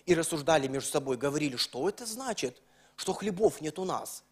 И 0.06 0.14
рассуждали 0.14 0.66
между 0.66 0.90
собой, 0.90 1.18
говорили, 1.18 1.56
что 1.56 1.88
это 1.88 2.06
значит, 2.06 2.56
что 2.96 3.12
хлебов 3.12 3.60
нет 3.60 3.78
у 3.78 3.84
нас. 3.84 4.24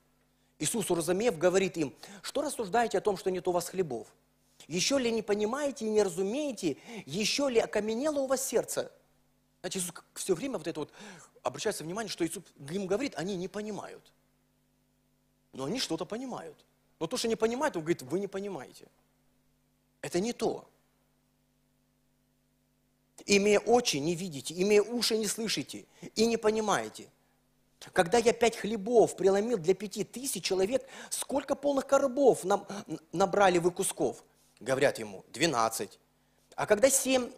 Иисус, 0.59 0.91
уразумев, 0.91 1.37
говорит 1.37 1.77
им, 1.77 1.95
что 2.23 2.41
рассуждаете 2.43 2.99
о 2.99 3.01
том, 3.01 3.19
что 3.19 3.31
нет 3.31 3.47
у 3.47 3.53
вас 3.53 3.69
хлебов? 3.69 4.09
Еще 4.67 4.99
ли 4.99 5.11
не 5.11 5.23
понимаете 5.23 5.87
и 5.87 5.91
не 5.91 6.03
разумеете? 6.03 6.77
Еще 7.07 7.49
ли 7.49 7.61
окаменело 7.61 8.21
у 8.21 8.27
вас 8.27 8.47
сердце? 8.47 8.93
Знаете, 9.61 9.79
Иисус 9.79 9.93
все 10.15 10.35
время 10.35 10.59
вот 10.59 10.67
это 10.67 10.81
вот 10.81 10.93
обращается 11.43 11.85
внимание, 11.85 12.11
что 12.11 12.27
Иисус 12.27 12.45
им 12.71 12.87
говорит, 12.87 13.15
они 13.17 13.37
не 13.37 13.49
понимают. 13.49 14.13
Но 15.53 15.65
они 15.65 15.79
что-то 15.79 16.05
понимают. 16.05 16.57
Но 17.01 17.07
то, 17.07 17.17
что 17.17 17.29
не 17.29 17.37
понимают, 17.37 17.77
он 17.77 17.83
говорит, 17.83 18.03
вы 18.03 18.21
не 18.21 18.27
понимаете. 18.27 18.87
Это 20.01 20.21
не 20.21 20.33
то. 20.33 20.69
Имея 23.27 23.59
очи, 23.61 23.97
не 23.97 24.15
видите, 24.15 24.55
имея 24.63 24.83
уши, 24.83 25.17
не 25.17 25.27
слышите 25.27 25.87
и 26.15 26.27
не 26.27 26.37
понимаете. 26.37 27.09
Когда 27.93 28.19
я 28.19 28.33
пять 28.33 28.57
хлебов 28.57 29.17
преломил 29.17 29.59
для 29.59 29.75
пяти 29.75 30.05
тысяч 30.05 30.45
человек, 30.45 30.87
сколько 31.11 31.55
полных 31.55 31.87
коробов 31.87 32.45
нам 32.45 32.67
набрали 33.13 33.59
вы 33.59 33.71
кусков? 33.71 34.25
Говорят 34.61 34.99
ему, 34.99 35.25
12. 35.29 35.99
А 36.57 36.67
когда 36.67 36.91
7, 36.91 37.31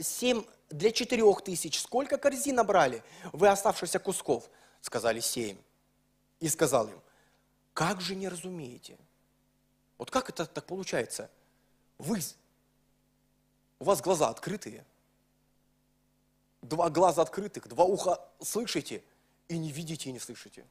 7 0.00 0.38
э, 0.38 0.42
для 0.70 0.92
4 0.92 1.34
тысяч, 1.44 1.80
сколько 1.80 2.18
корзин 2.18 2.56
набрали 2.56 3.02
вы 3.32 3.48
оставшихся 3.48 3.98
кусков? 3.98 4.48
Сказали 4.80 5.20
7. 5.20 5.56
И 6.40 6.48
сказал 6.48 6.88
им, 6.88 7.00
как 7.72 8.00
же 8.00 8.14
не 8.14 8.28
разумеете? 8.28 8.98
Вот 9.98 10.10
как 10.10 10.30
это 10.30 10.46
так 10.46 10.66
получается? 10.66 11.30
Вы, 11.98 12.20
у 13.78 13.84
вас 13.84 14.00
глаза 14.00 14.28
открытые, 14.28 14.84
два 16.62 16.88
глаза 16.90 17.22
открытых, 17.22 17.68
два 17.68 17.84
уха 17.84 18.20
слышите 18.40 19.02
и 19.48 19.58
не 19.58 19.72
видите 19.72 20.08
и 20.10 20.12
не 20.12 20.18
слышите. 20.18 20.66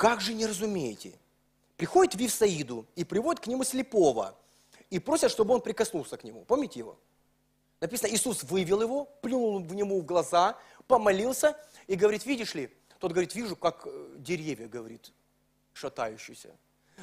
Как 0.00 0.22
же 0.22 0.32
не 0.32 0.46
разумеете? 0.46 1.12
Приходит 1.76 2.14
в 2.14 2.18
Вифсаиду 2.18 2.86
и 2.96 3.04
приводит 3.04 3.44
к 3.44 3.46
нему 3.48 3.64
слепого 3.64 4.34
и 4.88 4.98
просят, 4.98 5.30
чтобы 5.30 5.52
он 5.52 5.60
прикоснулся 5.60 6.16
к 6.16 6.24
нему. 6.24 6.42
Помните 6.46 6.78
его? 6.78 6.98
Написано, 7.80 8.08
Иисус 8.10 8.42
вывел 8.44 8.80
его, 8.80 9.04
плюнул 9.20 9.58
в 9.58 9.74
нему 9.74 10.00
в 10.00 10.06
глаза, 10.06 10.58
помолился 10.86 11.54
и 11.86 11.96
говорит, 11.96 12.24
видишь 12.24 12.54
ли? 12.54 12.74
Тот 12.98 13.12
говорит, 13.12 13.34
вижу, 13.34 13.56
как 13.56 13.82
э, 13.84 14.14
деревья, 14.16 14.68
говорит, 14.68 15.12
шатающиеся. 15.74 16.56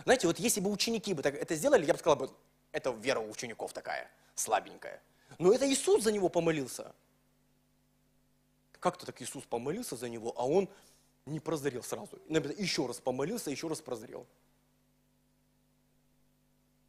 Знаете, 0.04 0.25
вот 0.25 0.39
если 0.39 0.60
бы 0.60 0.72
ученики 0.72 1.13
бы 1.13 1.22
так 1.22 1.36
это 1.36 1.54
сделали, 1.54 1.86
я 1.86 1.94
бы 1.94 2.00
сказал, 2.00 2.16
бы, 2.16 2.32
это 2.72 2.89
вера 2.89 3.20
у 3.20 3.30
учеников 3.30 3.74
такая, 3.74 4.10
слабенькая. 4.34 5.04
Но 5.38 5.54
это 5.54 5.72
Иисус 5.72 6.01
за 6.01 6.12
него 6.12 6.30
помолился. 6.30 6.96
Как-то 8.80 9.06
так 9.06 9.22
Иисус 9.22 9.44
помолился 9.44 9.96
за 9.96 10.10
него, 10.10 10.34
а 10.36 10.48
он 10.48 10.68
не 11.27 11.39
прозрел 11.39 11.84
сразу. 11.84 12.19
Еще 12.57 12.86
раз 12.86 13.00
помолился, 13.00 13.50
еще 13.50 13.67
раз 13.67 13.81
прозрел. 13.81 14.25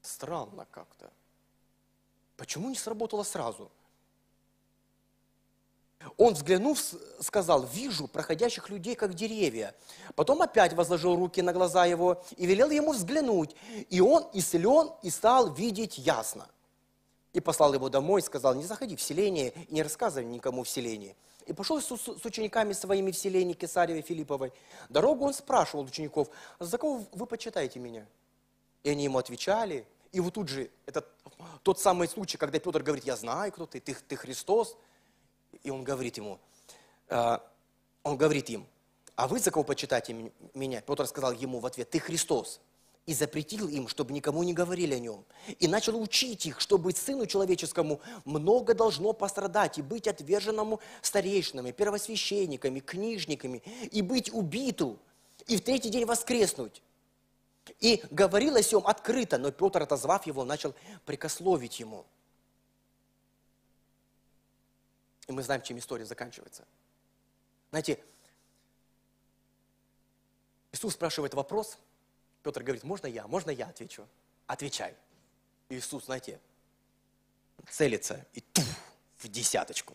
Странно 0.03 0.67
как-то. 0.71 1.11
Почему 2.37 2.69
не 2.69 2.77
сработало 2.77 3.25
сразу? 3.25 3.71
Он, 6.17 6.35
взглянув, 6.35 6.81
сказал, 7.21 7.65
вижу 7.65 8.07
проходящих 8.07 8.71
людей, 8.71 8.95
как 8.95 9.15
деревья. 9.15 9.75
Потом 10.15 10.41
опять 10.43 10.73
возложил 10.73 11.17
руки 11.17 11.43
на 11.43 11.53
глаза 11.53 11.87
его 11.87 12.23
и 12.37 12.47
велел 12.47 12.71
ему 12.71 12.93
взглянуть. 12.93 13.55
И 13.91 14.01
он 14.01 14.27
исцелен 14.33 14.93
и 15.03 15.11
стал 15.11 15.53
видеть 15.53 15.99
ясно. 15.99 16.49
И 17.33 17.41
послал 17.41 17.75
его 17.75 17.89
домой 17.89 18.21
и 18.21 18.25
сказал, 18.25 18.55
не 18.55 18.65
заходи 18.65 18.97
в 18.97 19.03
селение 19.03 19.53
и 19.69 19.75
не 19.75 19.83
рассказывай 19.83 20.27
никому 20.27 20.63
в 20.63 20.69
селении. 20.69 21.17
И 21.49 21.55
пошел 21.55 21.81
с, 21.81 21.87
с 21.87 22.25
учениками 22.27 22.75
своими 22.75 23.11
в 23.11 23.17
селение 23.17 23.55
Кесаревой 23.55 24.03
Филипповой. 24.03 24.53
Дорогу 24.91 25.25
он 25.25 25.33
спрашивал 25.33 25.85
учеников, 25.85 26.29
за 26.61 26.77
кого 26.77 27.07
вы 27.13 27.25
почитаете 27.25 27.81
меня? 27.81 28.07
И 28.83 28.91
они 28.91 29.05
ему 29.05 29.17
отвечали. 29.17 29.87
И 30.13 30.21
вот 30.21 30.35
тут 30.35 30.51
же, 30.51 30.71
это 30.85 31.07
тот 31.63 31.81
самый 31.81 32.07
случай, 32.07 32.37
когда 32.37 32.59
Петр 32.59 32.83
говорит, 32.83 33.05
я 33.05 33.17
знаю, 33.17 33.51
кто 33.51 33.65
ты, 33.65 33.81
ты, 33.81 33.95
ты 33.95 34.17
Христос. 34.17 34.77
И 35.63 35.71
он 35.71 35.85
говорит 35.85 36.19
ему, 36.19 36.39
э, 37.09 37.39
он 38.03 38.19
говорит 38.19 38.51
им, 38.51 38.67
а 39.17 39.27
вы 39.27 39.39
за 39.39 39.51
кого 39.51 39.65
почитаете 39.65 40.31
меня? 40.53 40.83
Петр 40.83 41.07
сказал 41.07 41.33
ему 41.33 41.61
в 41.61 41.67
ответ, 41.67 41.89
ты 41.89 41.99
Христос. 41.99 42.61
И 43.09 43.15
запретил 43.15 43.69
им, 43.69 43.89
чтобы 43.89 44.13
никому 44.13 44.43
не 44.43 44.53
говорили 44.53 44.93
о 44.93 44.99
нем. 44.99 45.25
И 45.59 45.67
начал 45.67 45.99
учить 45.99 46.45
их, 46.45 46.61
чтобы 46.61 46.93
сыну 46.93 47.25
человеческому 47.25 48.03
много 48.27 48.75
должно 48.75 49.15
пострадать 49.15 49.79
и 49.79 49.83
быть 49.83 50.07
отверженному 50.07 50.79
старейшинами, 51.01 51.71
первосвященниками, 51.71 52.81
книжниками, 52.81 53.63
и 53.91 54.03
быть 54.03 54.31
убиту, 54.31 54.99
и 55.47 55.57
в 55.57 55.63
третий 55.63 55.89
день 55.89 56.05
воскреснуть. 56.05 56.83
И 57.81 58.05
говорил 58.11 58.57
о 58.57 58.63
сем 58.63 58.87
открыто, 58.87 59.39
но 59.39 59.53
Петр, 59.53 59.85
отозвав 59.85 60.27
его, 60.27 60.45
начал 60.45 60.75
прикословить 61.07 61.81
ему. 61.81 62.05
И 65.29 65.33
мы 65.33 65.43
знаем, 65.43 65.63
чем 65.63 65.79
история 65.79 66.05
заканчивается. 66.05 66.67
Знаете, 67.71 67.99
Иисус 70.73 70.93
спрашивает 70.93 71.33
вопрос, 71.33 71.79
Петр 72.49 72.63
говорит, 72.63 72.83
можно 72.83 73.07
я, 73.07 73.27
можно 73.27 73.51
я 73.51 73.67
отвечу? 73.67 74.09
Отвечай. 74.47 74.97
Иисус, 75.69 76.07
знаете, 76.07 76.41
целится 77.69 78.27
и 78.33 78.41
туф, 78.41 78.65
в 79.19 79.29
десяточку. 79.29 79.95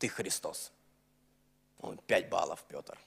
Ты 0.00 0.08
Христос. 0.08 0.72
Он 1.78 1.96
пять 1.98 2.28
баллов, 2.28 2.64
Петр. 2.66 2.98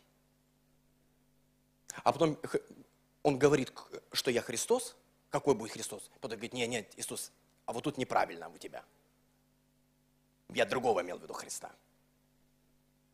А 2.05 2.13
потом 2.13 2.39
он 3.21 3.37
говорит, 3.37 3.73
что 4.13 4.31
я 4.31 4.41
Христос. 4.41 4.95
Какой 5.29 5.55
будет 5.55 5.73
Христос? 5.73 6.09
Петр 6.21 6.35
говорит, 6.35 6.53
нет, 6.53 6.69
нет, 6.69 6.93
Иисус, 6.95 7.33
а 7.65 7.73
вот 7.73 7.83
тут 7.83 7.97
неправильно 7.97 8.47
у 8.47 8.57
тебя. 8.57 8.81
Я 10.53 10.65
другого 10.65 11.01
имел 11.01 11.19
в 11.19 11.21
виду 11.21 11.33
Христа. 11.33 11.69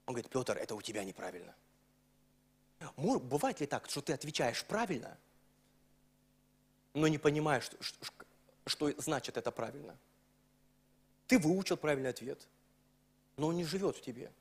Он 0.06 0.14
говорит, 0.14 0.30
Петр, 0.30 0.58
это 0.60 0.76
у 0.76 0.82
тебя 0.84 1.04
неправильно. 1.04 1.56
Бывает 2.98 3.60
ли 3.62 3.66
так, 3.66 3.90
что 3.90 4.04
ты 4.04 4.14
отвечаешь 4.14 4.64
правильно, 4.64 5.18
но 6.94 7.08
не 7.08 7.18
понимаешь, 7.18 7.64
что, 7.64 7.78
что, 7.82 8.26
что 8.66 9.02
значит 9.02 9.38
это 9.38 9.52
правильно? 9.52 9.98
Ты 11.28 11.40
выучил 11.40 11.78
правильный 11.78 12.10
ответ, 12.10 12.48
но 13.38 13.48
он 13.48 13.56
не 13.56 13.64
живет 13.64 13.98
в 13.98 14.02
тебе. 14.02 14.32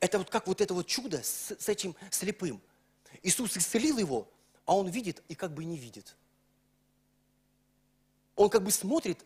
Это 0.00 0.18
вот 0.18 0.30
как 0.30 0.46
вот 0.46 0.60
это 0.60 0.72
вот 0.74 0.86
чудо 0.86 1.22
с, 1.22 1.56
с 1.58 1.68
этим 1.68 1.94
слепым. 2.10 2.60
Иисус 3.22 3.56
исцелил 3.56 3.98
его, 3.98 4.28
а 4.64 4.76
он 4.76 4.88
видит 4.88 5.22
и 5.28 5.34
как 5.34 5.52
бы 5.52 5.64
не 5.64 5.76
видит. 5.76 6.16
Он 8.36 8.48
как 8.50 8.62
бы 8.62 8.70
смотрит, 8.70 9.24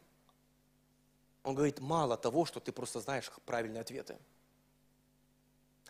он 1.43 1.55
говорит, 1.55 1.81
мало 1.81 2.17
того, 2.17 2.45
что 2.45 2.61
ты 2.61 2.73
просто 2.73 3.00
знаешь 3.00 3.31
правильные 3.47 3.81
ответы. 3.81 4.19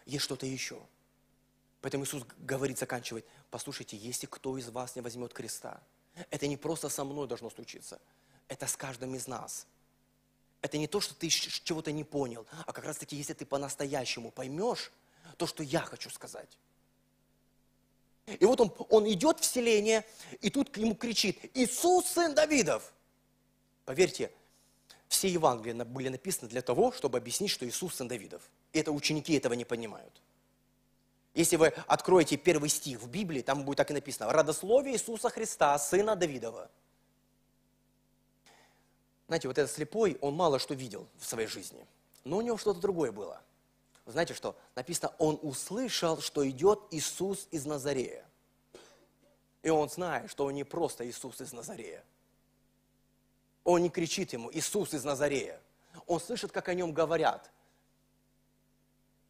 Есть 0.04 0.24
что-то 0.24 0.46
еще– 0.46 0.80
Поэтому 1.80 2.04
Иисус 2.04 2.24
говорит, 2.38 2.78
заканчивает, 2.78 3.24
послушайте, 3.50 3.96
если 3.96 4.26
кто 4.26 4.58
из 4.58 4.68
вас 4.68 4.96
не 4.96 5.02
возьмет 5.02 5.32
креста, 5.32 5.80
это 6.30 6.46
не 6.46 6.56
просто 6.56 6.88
со 6.88 7.04
мной 7.04 7.26
должно 7.26 7.50
случиться, 7.50 8.00
это 8.48 8.66
с 8.66 8.76
каждым 8.76 9.14
из 9.14 9.26
нас. 9.26 9.66
Это 10.60 10.76
не 10.76 10.88
то, 10.88 11.00
что 11.00 11.14
ты 11.14 11.28
чего-то 11.28 11.92
не 11.92 12.04
понял, 12.04 12.46
а 12.66 12.72
как 12.72 12.84
раз 12.84 12.98
таки, 12.98 13.16
если 13.16 13.32
ты 13.32 13.46
по-настоящему 13.46 14.30
поймешь 14.30 14.90
то, 15.36 15.46
что 15.46 15.62
я 15.62 15.80
хочу 15.80 16.10
сказать. 16.10 16.58
И 18.26 18.44
вот 18.44 18.60
он, 18.60 18.72
он 18.90 19.10
идет 19.10 19.40
в 19.40 19.44
селение, 19.44 20.04
и 20.40 20.50
тут 20.50 20.70
к 20.70 20.76
нему 20.76 20.94
кричит, 20.94 21.38
Иисус, 21.54 22.06
сын 22.06 22.34
Давидов. 22.34 22.92
Поверьте, 23.84 24.30
все 25.08 25.28
Евангелия 25.28 25.84
были 25.84 26.08
написаны 26.08 26.48
для 26.48 26.60
того, 26.60 26.92
чтобы 26.92 27.16
объяснить, 27.16 27.50
что 27.50 27.66
Иисус 27.66 27.94
сын 27.94 28.08
Давидов. 28.08 28.42
И 28.72 28.78
это 28.78 28.92
ученики 28.92 29.32
этого 29.34 29.54
не 29.54 29.64
понимают. 29.64 30.20
Если 31.34 31.56
вы 31.56 31.68
откроете 31.86 32.36
первый 32.36 32.68
стих 32.68 33.00
в 33.00 33.08
Библии, 33.08 33.42
там 33.42 33.64
будет 33.64 33.76
так 33.76 33.90
и 33.90 33.94
написано. 33.94 34.32
Родословие 34.32 34.94
Иисуса 34.94 35.30
Христа, 35.30 35.78
сына 35.78 36.16
Давидова. 36.16 36.70
Знаете, 39.26 39.48
вот 39.48 39.58
этот 39.58 39.70
слепой, 39.70 40.16
он 40.20 40.34
мало 40.34 40.58
что 40.58 40.74
видел 40.74 41.06
в 41.18 41.26
своей 41.26 41.48
жизни. 41.48 41.86
Но 42.24 42.38
у 42.38 42.40
него 42.40 42.56
что-то 42.56 42.80
другое 42.80 43.12
было. 43.12 43.40
Знаете 44.06 44.32
что? 44.32 44.56
Написано, 44.74 45.12
он 45.18 45.38
услышал, 45.42 46.20
что 46.20 46.48
идет 46.48 46.80
Иисус 46.90 47.46
из 47.50 47.66
Назарея. 47.66 48.24
И 49.62 49.68
он 49.68 49.90
знает, 49.90 50.30
что 50.30 50.46
он 50.46 50.54
не 50.54 50.64
просто 50.64 51.06
Иисус 51.06 51.40
из 51.40 51.52
Назарея. 51.52 52.02
Он 53.64 53.82
не 53.82 53.90
кричит 53.90 54.32
ему 54.32 54.50
«Иисус 54.50 54.94
из 54.94 55.04
Назарея». 55.04 55.60
Он 56.06 56.20
слышит, 56.20 56.52
как 56.52 56.68
о 56.68 56.74
нем 56.74 56.92
говорят– 56.92 57.50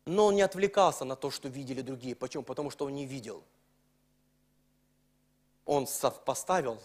но 0.08 0.26
он 0.26 0.36
не 0.36 0.42
отвлекался 0.42 1.04
на 1.04 1.16
то, 1.16 1.30
что 1.30 1.48
видели 1.48 1.82
другие. 1.82 2.16
Почему? 2.16 2.42
Потому 2.42 2.70
что 2.70 2.86
он 2.86 2.94
не 2.94 3.04
видел. 3.06 3.44
Он 5.66 5.86
поставил 6.24 6.80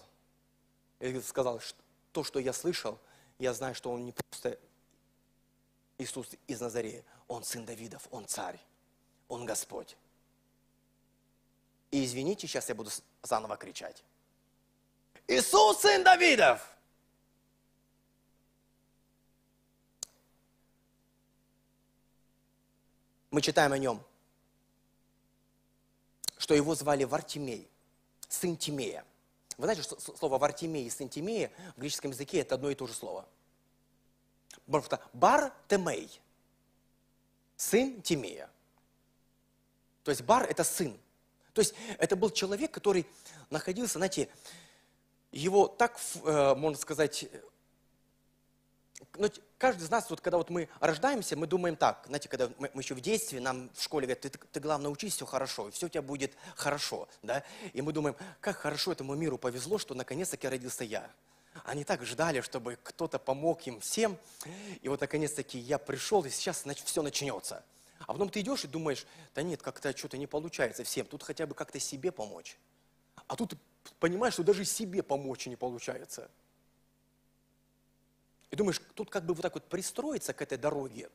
и 1.00 1.20
сказал, 1.22 1.60
что 1.62 1.78
то, 2.12 2.24
что 2.24 2.40
я 2.40 2.52
слышал, 2.52 3.00
я 3.40 3.54
знаю, 3.54 3.76
что 3.76 3.92
он 3.92 4.06
не 4.06 4.12
просто 4.12 4.60
Иисус 5.98 6.28
из 6.48 6.60
Назарея. 6.60 7.04
Он 7.30 7.44
сын 7.44 7.66
Давидов, 7.66 8.08
он 8.12 8.28
царь, 8.28 8.60
он 9.30 9.46
Господь. 9.46 9.96
И 11.92 12.04
извините, 12.04 12.46
сейчас 12.46 12.68
я 12.68 12.76
буду 12.76 12.92
заново 13.22 13.56
кричать. 13.56 14.04
Иисус, 15.28 15.80
сын 15.80 16.04
Давидов! 16.04 16.73
Мы 23.34 23.42
читаем 23.42 23.74
о 23.74 23.80
нем, 23.80 24.00
что 26.38 26.54
его 26.54 26.76
звали 26.76 27.04
Вартимей, 27.04 27.68
сын 28.30 28.56
Тимея. 28.56 29.04
Вы 29.58 29.66
знаете, 29.66 29.82
что 29.82 30.00
слово 30.00 30.38
Вартимей 30.38 30.86
и 30.86 30.90
сын 30.92 31.10
Тимея 31.10 31.52
в 31.76 31.80
греческом 31.80 32.12
языке 32.12 32.42
это 32.42 32.54
одно 32.54 32.70
и 32.70 32.76
то 32.76 32.86
же 32.86 32.94
слово. 32.94 33.28
Потому 34.68 34.84
что 34.84 35.02
Бар 35.14 35.52
Темей, 35.68 36.22
сын 37.58 38.04
Тимея. 38.04 38.52
То 40.04 40.12
есть 40.12 40.22
Бар 40.22 40.44
это 40.44 40.64
сын. 40.64 40.96
То 41.54 41.62
есть 41.62 41.74
это 41.98 42.16
был 42.16 42.30
человек, 42.30 42.70
который 42.70 43.08
находился, 43.50 43.98
знаете, 43.98 44.30
его 45.32 45.68
так, 45.68 46.00
э, 46.24 46.54
можно 46.54 46.80
сказать, 46.80 47.26
но 49.18 49.28
ну, 49.28 49.30
каждый 49.58 49.84
из 49.84 49.90
нас, 49.90 50.10
вот 50.10 50.22
когда 50.22 50.38
вот 50.38 50.50
мы 50.50 50.68
рождаемся, 50.80 51.36
мы 51.36 51.48
думаем 51.48 51.76
так, 51.76 52.04
знаете, 52.08 52.30
когда 52.30 52.50
мы, 52.58 52.70
мы 52.74 52.82
еще 52.82 52.96
в 52.96 53.02
детстве, 53.02 53.40
нам 53.40 53.70
в 53.74 53.82
школе 53.82 54.08
говорят, 54.08 54.22
ты, 54.22 54.30
ты, 54.30 54.40
ты 54.52 54.60
главное 54.60 54.90
учись, 54.90 55.16
все 55.16 55.26
хорошо, 55.26 55.70
все 55.72 55.88
у 55.88 55.90
тебя 55.90 56.02
будет 56.02 56.34
хорошо, 56.56 57.08
да, 57.22 57.44
и 57.74 57.82
мы 57.82 57.94
думаем, 57.94 58.16
как 58.40 58.58
хорошо 58.58 58.92
этому 58.92 59.16
миру 59.16 59.38
повезло, 59.38 59.78
что 59.78 59.94
наконец-таки 59.94 60.48
родился 60.48 60.84
я. 60.84 61.10
Они 61.66 61.84
так 61.84 62.04
ждали, 62.04 62.42
чтобы 62.42 62.80
кто-то 62.82 63.20
помог 63.20 63.66
им 63.68 63.80
всем, 63.80 64.18
и 64.82 64.90
вот 64.90 65.02
наконец-таки 65.02 65.60
я 65.60 65.78
пришел, 65.78 66.24
и 66.26 66.30
сейчас 66.30 66.64
значит, 66.64 66.88
все 66.88 67.04
начнется. 67.04 67.64
А 68.00 68.14
потом 68.14 68.30
ты 68.30 68.42
идешь 68.42 68.64
и 68.64 68.68
думаешь, 68.68 69.06
да 69.36 69.44
нет, 69.44 69.62
как-то 69.62 69.96
что-то 69.96 70.18
не 70.18 70.28
получается 70.28 70.84
всем, 70.84 71.06
тут 71.06 71.24
хотя 71.24 71.46
бы 71.46 71.54
как-то 71.54 71.80
себе 71.80 72.12
помочь. 72.12 72.58
А 73.28 73.36
тут 73.36 73.54
понимаешь, 74.00 74.34
что 74.34 74.44
даже 74.44 74.66
себе 74.66 75.04
помочь 75.04 75.46
не 75.46 75.56
получается– 75.56 76.30
и 78.54 78.56
думаешь, 78.56 78.80
тут 78.94 79.10
как 79.10 79.26
бы 79.26 79.34
вот 79.34 79.42
так 79.42 79.56
вот 79.56 79.68
пристроиться 79.68 80.32
к 80.32 80.40
этой 80.44 80.60
дороге. 80.60 81.10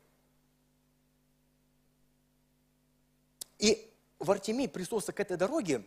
И 3.59 3.93
в 4.19 4.29
Артемии 4.29 4.67
пристроился 4.67 5.13
к 5.13 5.21
этой 5.21 5.37
дороге, 5.37 5.85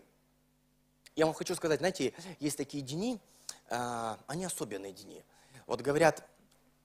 я 1.14 1.26
вам 1.26 1.34
хочу 1.34 1.54
сказать, 1.54 1.80
знаете, 1.80 2.14
есть 2.40 2.56
такие 2.56 2.82
дни, 2.82 3.20
э, 3.68 4.16
они 4.28 4.46
особенные 4.46 4.94
дни. 4.94 5.22
Вот 5.66 5.82
говорят, 5.82 6.26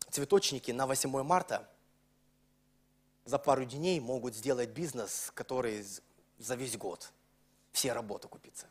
цветочники 0.10 0.72
на 0.72 0.86
8 0.86 1.24
марта 1.24 1.66
за 3.24 3.40
пару 3.40 3.64
дней 3.64 4.02
могут 4.02 4.36
сделать 4.36 4.72
бизнес, 4.72 5.32
который 5.34 5.86
за 6.40 6.56
весь 6.56 6.76
год 6.76 7.14
все 7.72 7.94
работы 7.94 8.28
купится. 8.28 8.68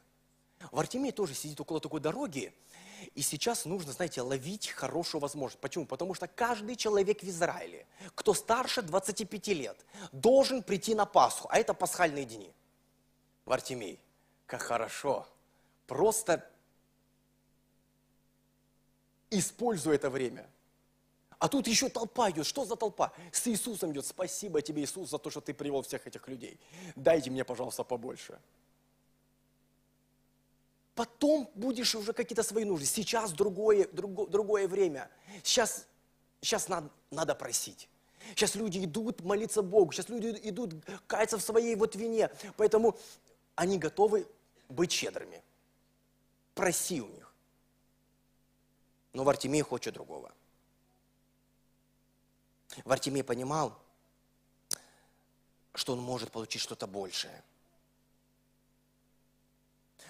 В 0.70 0.78
Артемии 0.78 1.10
тоже 1.10 1.32
сидит 1.32 1.58
около 1.58 1.80
такой 1.80 2.00
дороги, 2.00 2.52
и 3.14 3.22
сейчас 3.22 3.64
нужно, 3.64 3.92
знаете, 3.92 4.22
ловить 4.22 4.68
хорошую 4.68 5.20
возможность. 5.20 5.60
Почему? 5.60 5.86
Потому 5.86 6.14
что 6.14 6.26
каждый 6.26 6.76
человек 6.76 7.22
в 7.22 7.28
Израиле, 7.28 7.86
кто 8.14 8.34
старше 8.34 8.82
25 8.82 9.48
лет, 9.48 9.76
должен 10.12 10.62
прийти 10.62 10.94
на 10.94 11.06
Пасху. 11.06 11.48
А 11.50 11.58
это 11.58 11.74
пасхальные 11.74 12.24
дни. 12.24 12.52
В 13.44 13.52
Артемии. 13.52 13.98
Как 14.46 14.62
хорошо. 14.62 15.26
Просто 15.86 16.48
используй 19.30 19.94
это 19.94 20.10
время. 20.10 20.48
А 21.38 21.48
тут 21.48 21.66
еще 21.66 21.88
толпа 21.88 22.30
идет. 22.30 22.46
Что 22.46 22.64
за 22.64 22.76
толпа? 22.76 23.12
С 23.30 23.46
Иисусом 23.46 23.92
идет. 23.92 24.06
Спасибо 24.06 24.62
тебе, 24.62 24.82
Иисус, 24.82 25.10
за 25.10 25.18
то, 25.18 25.30
что 25.30 25.40
ты 25.40 25.52
привел 25.52 25.82
всех 25.82 26.06
этих 26.06 26.26
людей. 26.28 26.58
Дайте 26.94 27.30
мне, 27.30 27.44
пожалуйста, 27.44 27.84
побольше. 27.84 28.38
Потом 30.96 31.50
будешь 31.54 31.94
уже 31.94 32.14
какие-то 32.14 32.42
свои 32.42 32.64
нужды. 32.64 32.86
Сейчас 32.86 33.32
другое, 33.32 33.86
друго, 33.88 34.26
другое 34.26 34.66
время. 34.66 35.10
Сейчас, 35.44 35.86
сейчас 36.40 36.68
надо, 36.68 36.88
надо 37.10 37.34
просить. 37.34 37.90
Сейчас 38.30 38.54
люди 38.54 38.82
идут 38.82 39.20
молиться 39.20 39.60
Богу. 39.60 39.92
Сейчас 39.92 40.08
люди 40.08 40.40
идут 40.42 40.72
каяться 41.06 41.36
в 41.36 41.42
своей 41.42 41.76
вот 41.76 41.94
вине. 41.96 42.30
Поэтому 42.56 42.96
они 43.56 43.78
готовы 43.78 44.26
быть 44.70 44.90
щедрыми. 44.90 45.42
Проси 46.54 47.02
у 47.02 47.08
них. 47.08 47.30
Но 49.12 49.22
Вартимей 49.22 49.60
хочет 49.60 49.92
другого. 49.92 50.32
Вартимей 52.86 53.22
понимал, 53.22 53.78
что 55.74 55.92
он 55.92 56.00
может 56.00 56.32
получить 56.32 56.62
что-то 56.62 56.86
большее. 56.86 57.44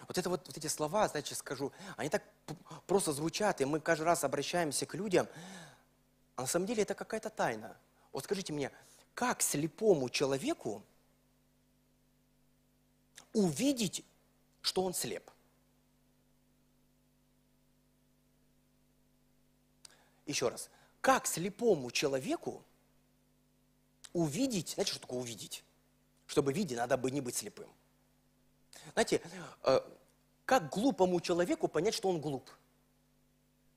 Вот 0.08 0.18
это 0.18 0.30
вот, 0.30 0.46
вот 0.46 0.56
эти 0.56 0.66
слова, 0.68 1.08
значит, 1.08 1.36
скажу, 1.38 1.72
они 1.96 2.08
так 2.08 2.22
просто 2.86 3.12
звучат, 3.12 3.60
и 3.60 3.64
мы 3.64 3.80
каждый 3.80 4.04
раз 4.04 4.24
обращаемся 4.24 4.86
к 4.86 4.94
людям, 4.94 5.28
а 6.36 6.42
на 6.42 6.46
самом 6.46 6.66
деле 6.66 6.82
это 6.82 6.94
какая-то 6.94 7.30
тайна. 7.30 7.76
Вот 8.12 8.24
скажите 8.24 8.52
мне, 8.52 8.70
как 9.14 9.42
слепому 9.42 10.08
человеку 10.08 10.82
увидеть, 13.32 14.04
что 14.62 14.84
он 14.84 14.94
слеп? 14.94 15.30
Еще 20.26 20.48
раз. 20.48 20.70
Как 21.00 21.26
слепому 21.26 21.90
человеку 21.90 22.64
увидеть, 24.12 24.70
знаете, 24.70 24.92
что 24.92 25.00
такое 25.00 25.20
увидеть? 25.20 25.64
Чтобы 26.26 26.52
видеть, 26.52 26.76
надо 26.76 26.96
бы 26.96 27.10
не 27.10 27.20
быть 27.20 27.36
слепым. 27.36 27.68
Знаете, 28.92 29.20
э, 29.64 29.80
как 30.44 30.70
глупому 30.70 31.20
человеку 31.20 31.68
понять, 31.68 31.94
что 31.94 32.08
он 32.08 32.20
глуп? 32.20 32.50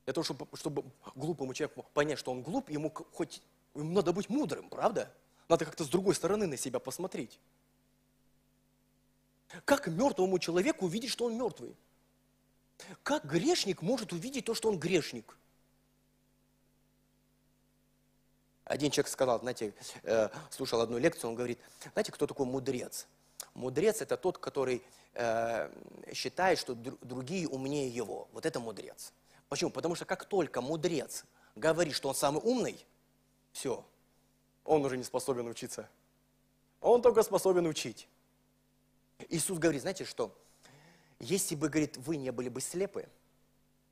Для 0.05 0.13
того, 0.13 0.23
чтобы, 0.23 0.47
чтобы 0.53 0.83
глупому 1.15 1.53
человеку 1.53 1.85
понять, 1.93 2.19
что 2.19 2.31
он 2.31 2.41
глуп, 2.41 2.69
ему 2.69 2.89
хоть 2.89 3.41
ему 3.75 3.91
надо 3.93 4.13
быть 4.13 4.29
мудрым, 4.29 4.69
правда? 4.69 5.13
Надо 5.47 5.65
как-то 5.65 5.83
с 5.83 5.89
другой 5.89 6.15
стороны 6.15 6.47
на 6.47 6.57
себя 6.57 6.79
посмотреть. 6.79 7.39
Как 9.65 9.87
мертвому 9.87 10.37
человеку 10.37 10.85
увидеть, 10.85 11.09
что 11.09 11.25
он 11.25 11.35
мертвый? 11.35 11.75
Как 13.03 13.25
грешник 13.25 13.81
может 13.81 14.13
увидеть 14.13 14.45
то, 14.45 14.53
что 14.53 14.69
он 14.69 14.79
грешник? 14.79 15.35
Один 18.63 18.91
человек 18.91 19.11
сказал, 19.11 19.39
знаете, 19.39 19.73
э, 20.03 20.29
слушал 20.51 20.79
одну 20.81 20.99
лекцию, 20.99 21.31
он 21.31 21.35
говорит, 21.35 21.59
знаете, 21.93 22.11
кто 22.11 22.27
такой 22.27 22.45
мудрец? 22.45 23.07
Мудрец– 23.59 24.01
это 24.01 24.15
тот, 24.15 24.37
который 24.37 24.81
э, 25.15 25.69
считает, 26.13 26.57
что 26.59 26.75
другие 26.75 27.45
умнее 27.45 27.89
его. 27.89 28.29
Вот 28.31 28.45
это 28.45 28.61
мудрец. 28.61 29.11
Почему? 29.49 29.69
Потому 29.69 29.95
что 29.95 30.05
как 30.05 30.23
только 30.23 30.61
мудрец 30.61 31.25
говорит, 31.57 31.93
что 31.93 32.07
он 32.07 32.15
самый 32.15 32.41
умный, 32.41 32.85
все, 33.51 33.85
он 34.63 34.85
уже 34.85 34.95
не 34.95 35.03
способен 35.03 35.45
учиться. 35.45 35.89
Он 36.79 37.01
только 37.01 37.21
способен 37.21 37.65
учить. 37.67 38.07
Иисус 39.27 39.59
говорит, 39.59 39.81
знаете 39.81 40.05
что? 40.05 40.33
Если 41.19 41.55
бы, 41.55 41.67
говорит, 41.67 41.97
вы 41.97 42.15
не 42.15 42.31
были 42.31 42.47
бы 42.47 42.61
слепы, 42.61 43.09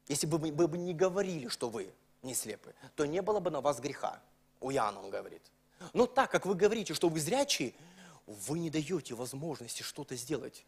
если 0.08 0.28
бы 0.28 0.38
вы 0.38 0.68
бы 0.70 0.78
не 0.78 0.94
говорили, 0.94 1.50
что 1.50 1.70
вы 1.70 1.94
не 2.22 2.34
слепы, 2.34 2.74
то 2.96 3.06
не 3.06 3.22
было 3.22 3.42
бы 3.42 3.52
на 3.52 3.60
вас 3.60 3.82
греха. 3.82 4.22
У 4.62 4.72
Иоанна 4.72 5.02
он 5.02 5.10
говорит. 5.10 5.42
Но 5.92 6.06
так 6.06 6.32
как 6.32 6.46
вы 6.46 6.56
говорите, 6.56 6.94
что 6.94 7.10
вы 7.10 7.20
зрячие, 7.20 7.74
вы 8.28 8.60
не 8.60 8.70
даете 8.70 9.16
возможности 9.16 9.82
что-то 9.82 10.16
сделать 10.16 10.66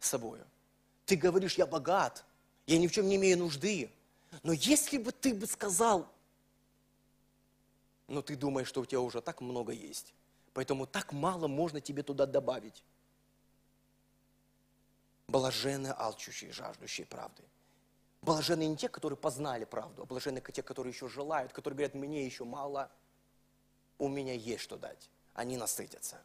с 0.00 0.08
собой. 0.08 0.40
Ты 1.06 1.16
говоришь, 1.16 1.54
я 1.54 1.66
богат, 1.66 2.24
я 2.66 2.78
ни 2.78 2.88
в 2.88 2.92
чем 2.92 3.08
не 3.08 3.16
имею 3.16 3.38
нужды. 3.38 3.90
Но 4.42 4.52
если 4.52 4.98
бы 4.98 5.12
ты 5.12 5.32
бы 5.32 5.46
сказал, 5.46 6.08
но 8.08 8.20
ты 8.20 8.36
думаешь, 8.36 8.68
что 8.68 8.80
у 8.80 8.86
тебя 8.86 9.00
уже 9.00 9.20
так 9.22 9.40
много 9.40 9.72
есть, 9.72 10.12
поэтому 10.52 10.86
так 10.86 11.12
мало 11.12 11.46
можно 11.46 11.80
тебе 11.80 12.02
туда 12.02 12.26
добавить. 12.26 12.82
Блаженны 15.28 15.94
алчущие, 15.96 16.52
жаждущие 16.52 17.06
правды. 17.06 17.42
Блаженны 18.20 18.66
не 18.66 18.76
те, 18.76 18.88
которые 18.88 19.16
познали 19.16 19.64
правду, 19.64 20.02
а 20.02 20.06
блаженны 20.06 20.40
те, 20.40 20.62
которые 20.62 20.92
еще 20.92 21.08
желают, 21.08 21.52
которые 21.52 21.76
говорят, 21.76 21.94
мне 21.94 22.26
еще 22.26 22.44
мало, 22.44 22.90
у 23.98 24.08
меня 24.08 24.34
есть 24.34 24.62
что 24.62 24.76
дать. 24.76 25.08
Они 25.34 25.56
насытятся. 25.56 26.20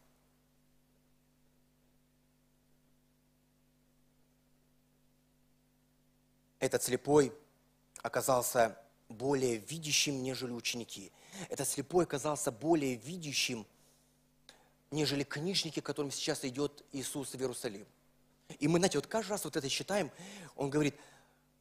Этот 6.60 6.84
слепой 6.84 7.34
оказался 8.02 8.78
более 9.08 9.58
видящим, 9.58 10.22
нежели 10.22 10.52
ученики. 10.52 11.12
Этот 11.50 11.68
слепой 11.68 12.04
оказался 12.04 12.52
более 12.52 12.96
видящим, 12.96 13.66
нежели 14.92 15.24
книжники, 15.24 15.80
которым 15.80 16.12
сейчас 16.12 16.44
идет 16.46 16.84
Иисус 16.92 17.32
в 17.32 17.36
Иерусалим. 17.36 17.86
И 18.60 18.68
мы, 18.68 18.80
знаете, 18.80 18.98
вот 18.98 19.08
каждый 19.08 19.32
раз 19.32 19.46
вот 19.46 19.56
это 19.56 19.70
считаем, 19.70 20.12
он 20.56 20.70
говорит, 20.70 20.96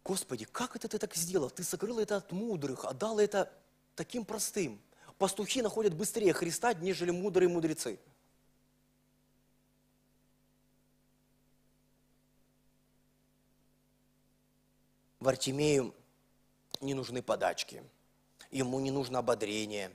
Господи, 0.05 0.47
как 0.47 0.75
это 0.75 0.89
ты 0.89 0.99
так 0.99 1.15
сделал? 1.15 1.51
Ты 1.51 1.63
сокрыл 1.63 1.99
это 1.99 2.17
от 2.17 2.33
мудрых, 2.33 2.85
отдал 2.85 3.19
это 3.19 3.53
таким 3.95 4.25
простым. 4.25 4.81
Пастухи 5.19 5.61
находят 5.61 5.95
быстрее 5.95 6.33
Христа, 6.33 6.73
нежели 6.75 7.11
мудрые 7.11 7.49
мудрецы. 7.49 7.99
Вартимею 15.21 15.95
не 16.81 16.95
нужны 16.95 17.23
подачки, 17.23 17.83
ему 18.51 18.79
не 18.81 18.91
нужно 18.91 19.19
ободрение, 19.19 19.91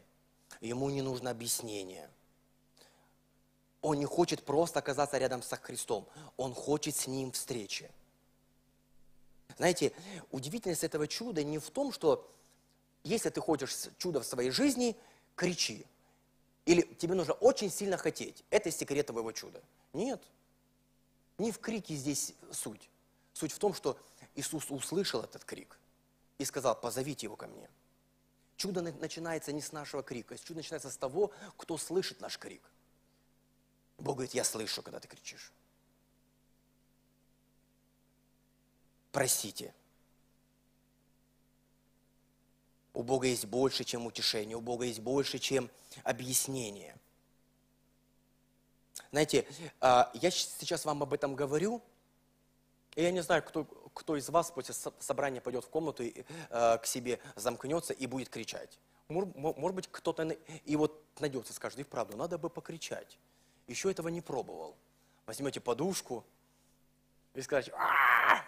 ему 0.60 0.90
не 0.90 1.02
нужно 1.02 1.32
объяснение. 1.32 2.10
Он 3.82 3.98
не 4.00 4.06
хочет 4.06 4.44
просто 4.44 4.80
оказаться 4.80 5.18
рядом 5.18 5.44
со 5.44 5.58
Христом, 5.58 6.08
он 6.38 6.54
хочет 6.54 6.96
с 6.96 7.08
Ним 7.08 7.32
встречи. 7.32 7.90
Знаете, 9.58 9.94
удивительность 10.32 10.84
этого 10.84 11.08
чуда 11.08 11.44
не 11.44 11.60
в 11.60 11.70
том, 11.70 11.92
что 11.92 12.30
если 13.04 13.30
ты 13.30 13.42
хочешь 13.42 13.90
чудо 13.98 14.22
в 14.22 14.26
своей 14.26 14.50
жизни, 14.50 14.96
кричи. 15.36 15.86
Или 16.66 16.82
тебе 16.82 17.14
нужно 17.14 17.34
очень 17.34 17.70
сильно 17.70 17.98
хотеть. 17.98 18.44
Это 18.50 18.72
секрет 18.72 19.08
твоего 19.08 19.32
чуда. 19.32 19.62
Нет. 19.92 20.24
Не 21.38 21.52
в 21.52 21.60
крике 21.60 21.96
здесь 21.96 22.34
суть. 22.52 22.90
Суть 23.34 23.52
в 23.52 23.60
том, 23.60 23.74
что 23.74 23.98
Иисус 24.36 24.70
услышал 24.70 25.22
этот 25.24 25.46
крик 25.46 25.80
и 26.38 26.46
сказал, 26.46 26.80
позовите 26.80 27.26
его 27.26 27.36
ко 27.36 27.48
мне. 27.48 27.70
Чудо 28.56 28.82
начинается 28.82 29.52
не 29.52 29.62
с 29.62 29.72
нашего 29.72 30.04
крика, 30.04 30.38
чудо 30.38 30.58
начинается 30.58 30.90
с 30.90 30.98
того, 30.98 31.32
кто 31.58 31.78
слышит 31.78 32.22
наш 32.22 32.38
крик. 32.38 32.62
Бог 33.98 34.16
говорит, 34.16 34.34
я 34.34 34.44
слышу, 34.44 34.82
когда 34.82 35.00
ты 35.00 35.08
кричишь. 35.08 35.52
Просите. 39.12 39.74
У 42.94 43.04
Бога 43.04 43.28
есть 43.28 43.46
больше, 43.46 43.84
чем 43.84 44.06
утешение, 44.06 44.56
у 44.56 44.62
Бога 44.62 44.86
есть 44.86 45.00
больше, 45.00 45.40
чем 45.40 45.70
объяснение. 46.04 46.98
Знаете, 49.12 49.48
а, 49.80 50.12
я 50.16 50.32
сейчас 50.32 50.86
вам 50.86 51.04
об 51.04 51.14
этом 51.14 51.36
говорю, 51.36 51.82
и 52.96 53.02
я 53.02 53.12
не 53.12 53.22
знаю, 53.22 53.44
кто, 53.44 53.64
кто 53.94 54.16
из 54.16 54.30
вас 54.30 54.52
после 54.52 54.74
собрания 55.00 55.42
пойдет 55.42 55.66
в 55.66 55.70
комнату 55.70 56.04
и, 56.04 56.26
э, 56.50 56.78
к 56.78 56.86
себе, 56.86 57.20
замкнется 57.36 57.94
и 57.94 58.08
будет 58.08 58.30
кричать. 58.30 58.80
Может, 59.08 59.76
быть, 59.76 59.88
кто-то 59.92 60.24
и 60.66 60.76
вот 60.76 61.04
найдется, 61.20 61.54
скажет, 61.54 61.80
и 61.80 61.84
вправду, 61.84 62.18
надо 62.18 62.38
бы 62.38 62.50
покричать. 62.50 63.18
Еще 63.68 63.92
этого 63.92 64.08
не 64.08 64.22
пробовал. 64.22 64.76
Возьмете 65.26 65.60
подушку 65.60 66.26
и 67.34 67.42
скажете, 67.42 67.74
а 67.78 68.44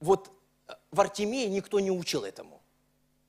Вот 0.00 0.30
э, 0.68 0.74
в 0.90 1.00
Артемии 1.00 1.46
никто 1.46 1.80
не 1.80 1.90
учил 1.90 2.24
этому. 2.24 2.60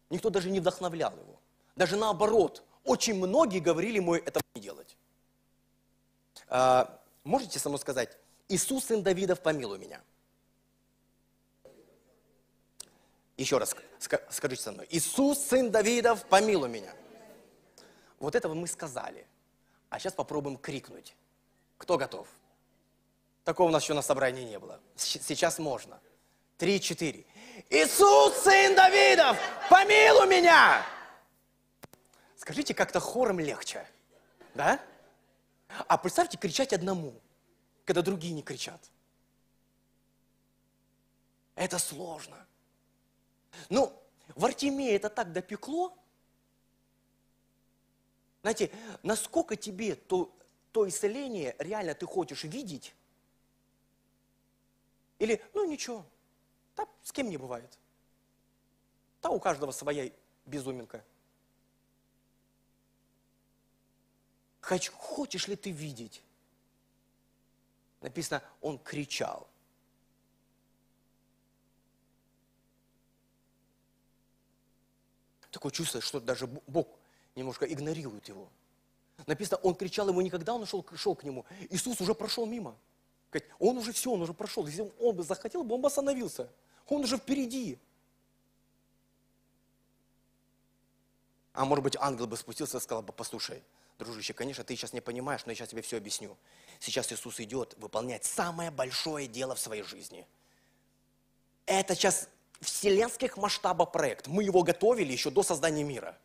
Никто 0.10 0.30
даже 0.30 0.50
не 0.50 0.60
вдохновлял 0.60 1.12
его. 1.12 1.40
Даже 1.76 1.96
наоборот, 1.96 2.64
очень 2.84 3.16
многие 3.16 3.60
говорили 3.60 3.98
ему 3.98 4.16
этого 4.16 4.44
не 4.56 4.62
делать. 4.62 4.98
А, 6.48 7.00
можете 7.24 7.60
со 7.60 7.70
мной 7.70 7.80
сказать, 7.80 8.18
Иисус, 8.50 8.86
сын 8.86 9.04
Давидов, 9.04 9.42
помилуй 9.42 9.78
меня. 9.78 10.02
Еще 13.38 13.60
раз 13.60 13.76
скажите 14.30 14.62
со 14.62 14.72
мной. 14.72 14.88
Иисус, 14.90 15.38
сын 15.38 15.70
Давидов, 15.70 16.26
помилуй 16.26 16.68
меня. 16.68 16.92
Вот 18.18 18.36
этого 18.36 18.56
мы 18.56 18.68
сказали. 18.68 19.26
А 19.90 20.00
сейчас 20.00 20.14
попробуем 20.14 20.58
крикнуть. 20.58 21.16
Кто 21.78 21.98
готов? 21.98 22.28
Такого 23.44 23.70
у 23.70 23.72
нас 23.72 23.84
еще 23.84 23.94
на 23.94 24.02
собрании 24.02 24.44
не 24.44 24.58
было. 24.58 24.80
Сейчас 24.96 25.60
можно. 25.60 26.00
Три, 26.58 26.82
четыре. 26.82 27.26
Иисус, 27.70 28.34
сын 28.44 28.76
Давидов, 28.76 29.38
помилуй 29.70 30.28
меня! 30.28 30.84
Скажите, 32.36 32.74
как-то 32.74 33.00
хором 33.00 33.40
легче. 33.40 33.88
Да? 34.56 34.80
А 35.88 35.98
представьте, 36.00 36.38
кричать 36.38 36.74
одному– 36.74 37.14
когда 37.90 38.04
другие 38.04 38.36
не 38.36 38.44
кричат. 38.44 38.80
Это 41.56 41.80
сложно. 41.80 42.46
Ну, 43.68 43.92
в 44.36 44.46
Артемии 44.46 44.92
это 44.92 45.10
так 45.10 45.34
допекло. 45.34 45.98
Знаете, 48.44 48.72
насколько 49.02 49.56
тебе 49.56 49.96
то, 49.96 50.32
то 50.72 50.88
исцеление 50.88 51.56
реально 51.58 51.96
ты 51.96 52.06
хочешь 52.06 52.44
видеть? 52.44 52.94
Или, 55.18 55.44
ну 55.56 55.66
ничего, 55.66 56.06
так 56.76 56.90
с 57.02 57.12
кем 57.12 57.28
не 57.28 57.38
бывает. 57.38 57.80
Да, 59.24 59.32
у 59.32 59.40
каждого 59.40 59.72
своя 59.72 60.12
безуминка. 60.46 61.04
Хоч- 64.62 64.92
Хочешь 64.92 65.48
ли 65.48 65.56
ты 65.56 65.72
видеть? 65.72 66.22
Написано, 68.02 68.42
он 68.62 68.80
кричал. 68.80 69.48
Такое 75.52 75.72
чувство, 75.72 76.00
что 76.00 76.20
даже 76.20 76.48
Бог 76.48 76.88
немножко 77.36 77.66
игнорирует 77.66 78.28
его. 78.28 78.50
Написано, 79.26 79.58
он 79.64 79.76
кричал 79.76 80.08
ему 80.08 80.22
не 80.22 80.30
когда 80.30 80.54
он 80.54 80.66
шел, 80.66 80.86
шел 80.96 81.16
к 81.16 81.24
нему. 81.24 81.46
Иисус 81.70 82.00
уже 82.00 82.14
прошел 82.14 82.46
мимо. 82.46 82.76
Он 83.60 83.78
уже 83.78 83.92
все, 83.92 84.12
он 84.12 84.22
уже 84.22 84.34
прошел. 84.34 84.66
Если 84.66 84.92
он 85.00 85.16
бы 85.16 85.24
захотел, 85.24 85.64
бы 85.64 85.76
он 85.76 85.82
бы 85.82 85.88
остановился. 85.88 86.50
Он 86.88 87.04
уже 87.04 87.18
впереди. 87.18 87.78
А 91.54 91.66
может 91.66 91.84
быть, 91.84 91.96
ангел 92.00 92.28
бы 92.28 92.38
спустился 92.38 92.78
и 92.78 92.80
сказал 92.80 93.04
бы, 93.04 93.12
послушай, 93.12 93.62
дружище, 94.00 94.34
конечно, 94.34 94.64
ты 94.64 94.76
сейчас 94.76 94.94
не 94.94 95.02
понимаешь, 95.02 95.46
но 95.46 95.52
я 95.52 95.56
сейчас 95.56 95.70
тебе 95.70 95.82
все 95.82 95.98
объясню. 95.98 96.38
Сейчас 96.80 97.12
Иисус 97.12 97.40
идет 97.40 97.76
выполнять 97.78 98.26
самое 98.26 98.72
большое 98.72 99.28
дело 99.28 99.56
в 99.56 99.60
своей 99.60 99.84
жизни. 99.84 100.26
Это 101.66 101.94
сейчас 101.94 102.28
вселенских 102.62 103.38
масштабов 103.38 103.92
проект. 103.92 104.28
Мы 104.28 104.44
его 104.44 104.64
готовили 104.64 105.12
еще 105.12 105.30
до 105.30 105.44
создания 105.44 105.84
мира. 105.84 106.18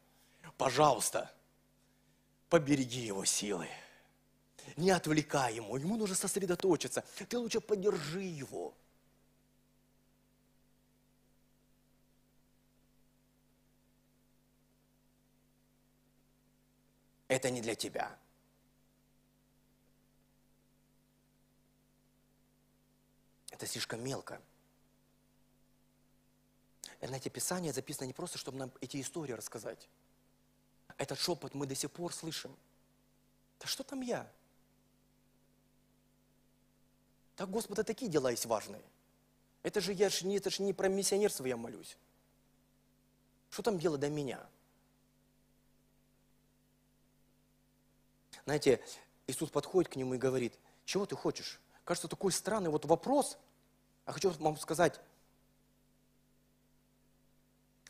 Пожалуйста, 0.56 1.30
побереги 2.48 3.00
его 3.00 3.24
силы. 3.24 3.68
Не 4.76 4.90
отвлекай 4.90 5.56
ему, 5.56 5.76
ему 5.76 5.96
нужно 5.96 6.16
сосредоточиться. 6.16 7.04
Ты 7.28 7.38
лучше 7.38 7.60
поддержи 7.60 8.22
его. 8.22 8.72
Это 17.28 17.50
не 17.50 17.60
для 17.60 17.74
тебя. 17.74 18.16
Это 23.50 23.66
слишком 23.66 24.02
мелко. 24.02 24.40
И, 27.00 27.06
знаете, 27.06 27.30
Писание 27.30 27.72
записано 27.72 28.06
не 28.06 28.12
просто, 28.12 28.38
чтобы 28.38 28.58
нам 28.58 28.72
эти 28.80 29.00
истории 29.00 29.32
рассказать. 29.32 29.88
Этот 30.96 31.18
шепот 31.18 31.54
мы 31.54 31.66
до 31.66 31.74
сих 31.74 31.90
пор 31.90 32.12
слышим. 32.12 32.56
Да 33.60 33.66
что 33.66 33.84
там 33.84 34.00
я? 34.00 34.30
Так, 37.36 37.50
Господа, 37.50 37.84
такие 37.84 38.10
дела 38.10 38.30
есть 38.30 38.46
важные. 38.46 38.82
Это 39.62 39.80
же 39.80 39.92
я 39.92 40.10
ж 40.10 40.22
это 40.24 40.50
же 40.50 40.62
не 40.62 40.72
про 40.72 40.88
миссионерство 40.88 41.46
я 41.46 41.56
молюсь. 41.56 41.96
Что 43.50 43.62
там 43.62 43.78
дело 43.78 43.96
до 43.96 44.08
меня? 44.08 44.46
Знаете, 48.44 48.84
Иисус 49.26 49.50
подходит 49.50 49.92
к 49.92 49.96
нему 49.96 50.14
и 50.14 50.18
говорит, 50.18 50.58
чего 50.84 51.06
ты 51.06 51.16
хочешь? 51.16 51.60
Кажется, 51.84 52.08
такой 52.08 52.32
странный 52.32 52.70
вот 52.70 52.84
вопрос. 52.84 53.38
А 54.04 54.12
хочу 54.12 54.30
вам 54.30 54.58
сказать, 54.58 55.00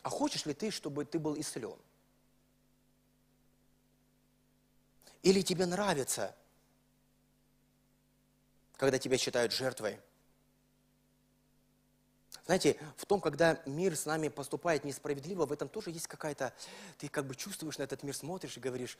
а 0.01 0.09
хочешь 0.09 0.45
ли 0.45 0.53
ты, 0.53 0.71
чтобы 0.71 1.03
ты 1.03 1.19
был 1.19 1.37
исцелен? 1.37 1.77
Или 5.23 5.41
тебе 5.41 5.65
нравится, 5.65 6.35
когда 8.77 8.99
тебя 8.99 9.17
считают 9.17 9.51
жертвой? 9.51 9.99
Знаете, 12.45 12.77
в 12.97 13.05
том, 13.05 13.21
когда 13.21 13.61
мир 13.65 13.95
с 13.95 14.05
нами 14.05 14.27
поступает 14.27 14.83
несправедливо, 14.83 15.45
в 15.45 15.51
этом 15.51 15.67
тоже 15.67 15.89
есть 15.91 16.07
какая-то... 16.07 16.53
Ты 16.97 17.07
как 17.07 17.25
бы 17.25 17.35
чувствуешь 17.35 17.77
на 17.77 17.83
этот 17.83 18.03
мир, 18.03 18.15
смотришь 18.15 18.57
и 18.57 18.59
говоришь, 18.59 18.97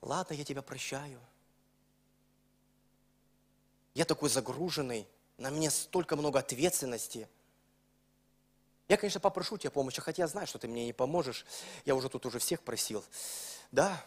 ладно, 0.00 0.34
я 0.34 0.44
тебя 0.44 0.62
прощаю. 0.62 1.20
Я 3.94 4.04
такой 4.04 4.30
загруженный, 4.30 5.06
на 5.38 5.50
мне 5.50 5.70
столько 5.70 6.16
много 6.16 6.40
ответственности. 6.40 7.28
Я, 8.88 8.96
конечно, 8.96 9.20
попрошу 9.20 9.58
тебя 9.58 9.70
помощи, 9.70 10.00
хотя 10.00 10.22
я 10.22 10.28
знаю, 10.28 10.46
что 10.46 10.58
ты 10.58 10.66
мне 10.66 10.86
не 10.86 10.92
поможешь. 10.92 11.44
Я 11.84 11.94
уже 11.94 12.08
тут 12.08 12.24
уже 12.26 12.38
всех 12.38 12.62
просил. 12.62 13.04
Да, 13.70 14.04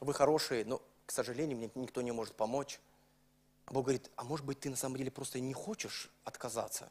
вы 0.00 0.14
хорошие, 0.14 0.64
но, 0.64 0.82
к 1.06 1.12
сожалению, 1.12 1.58
мне 1.58 1.70
никто 1.74 2.00
не 2.00 2.10
может 2.10 2.34
помочь. 2.34 2.80
А 3.66 3.72
Бог 3.72 3.84
говорит, 3.84 4.10
а 4.16 4.24
может 4.24 4.44
быть, 4.44 4.60
ты 4.60 4.70
на 4.70 4.76
самом 4.76 4.96
деле 4.96 5.10
просто 5.10 5.40
не 5.40 5.52
хочешь 5.52 6.10
отказаться? 6.24 6.90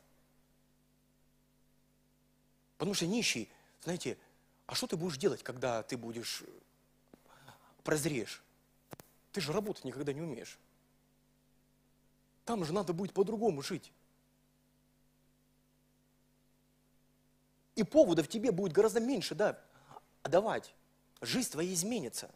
Потому 2.82 2.96
что 2.96 3.06
нищий, 3.06 3.48
знаете, 3.84 4.18
а 4.66 4.74
что 4.74 4.88
ты 4.88 4.98
будешь 4.98 5.16
делать, 5.16 5.44
когда 5.44 5.84
ты 5.84 5.98
будешь 5.98 6.42
прозреешь? 7.84 8.42
Ты 9.32 9.40
же 9.40 9.54
работать 9.54 9.84
никогда 9.84 10.14
не 10.14 10.22
умеешь. 10.22 10.58
Там 12.44 12.66
же 12.66 12.74
надо 12.74 12.92
будет 12.94 13.14
по-другому 13.14 13.62
жить. 13.62 13.92
И 17.76 17.84
поводов 17.84 18.28
тебе 18.28 18.52
будет 18.52 18.74
гораздо 18.74 19.00
меньше 19.00 19.36
да, 19.36 19.64
давать. 20.24 20.74
Жизнь 21.22 21.52
твоя 21.52 21.72
изменится. 21.72 22.32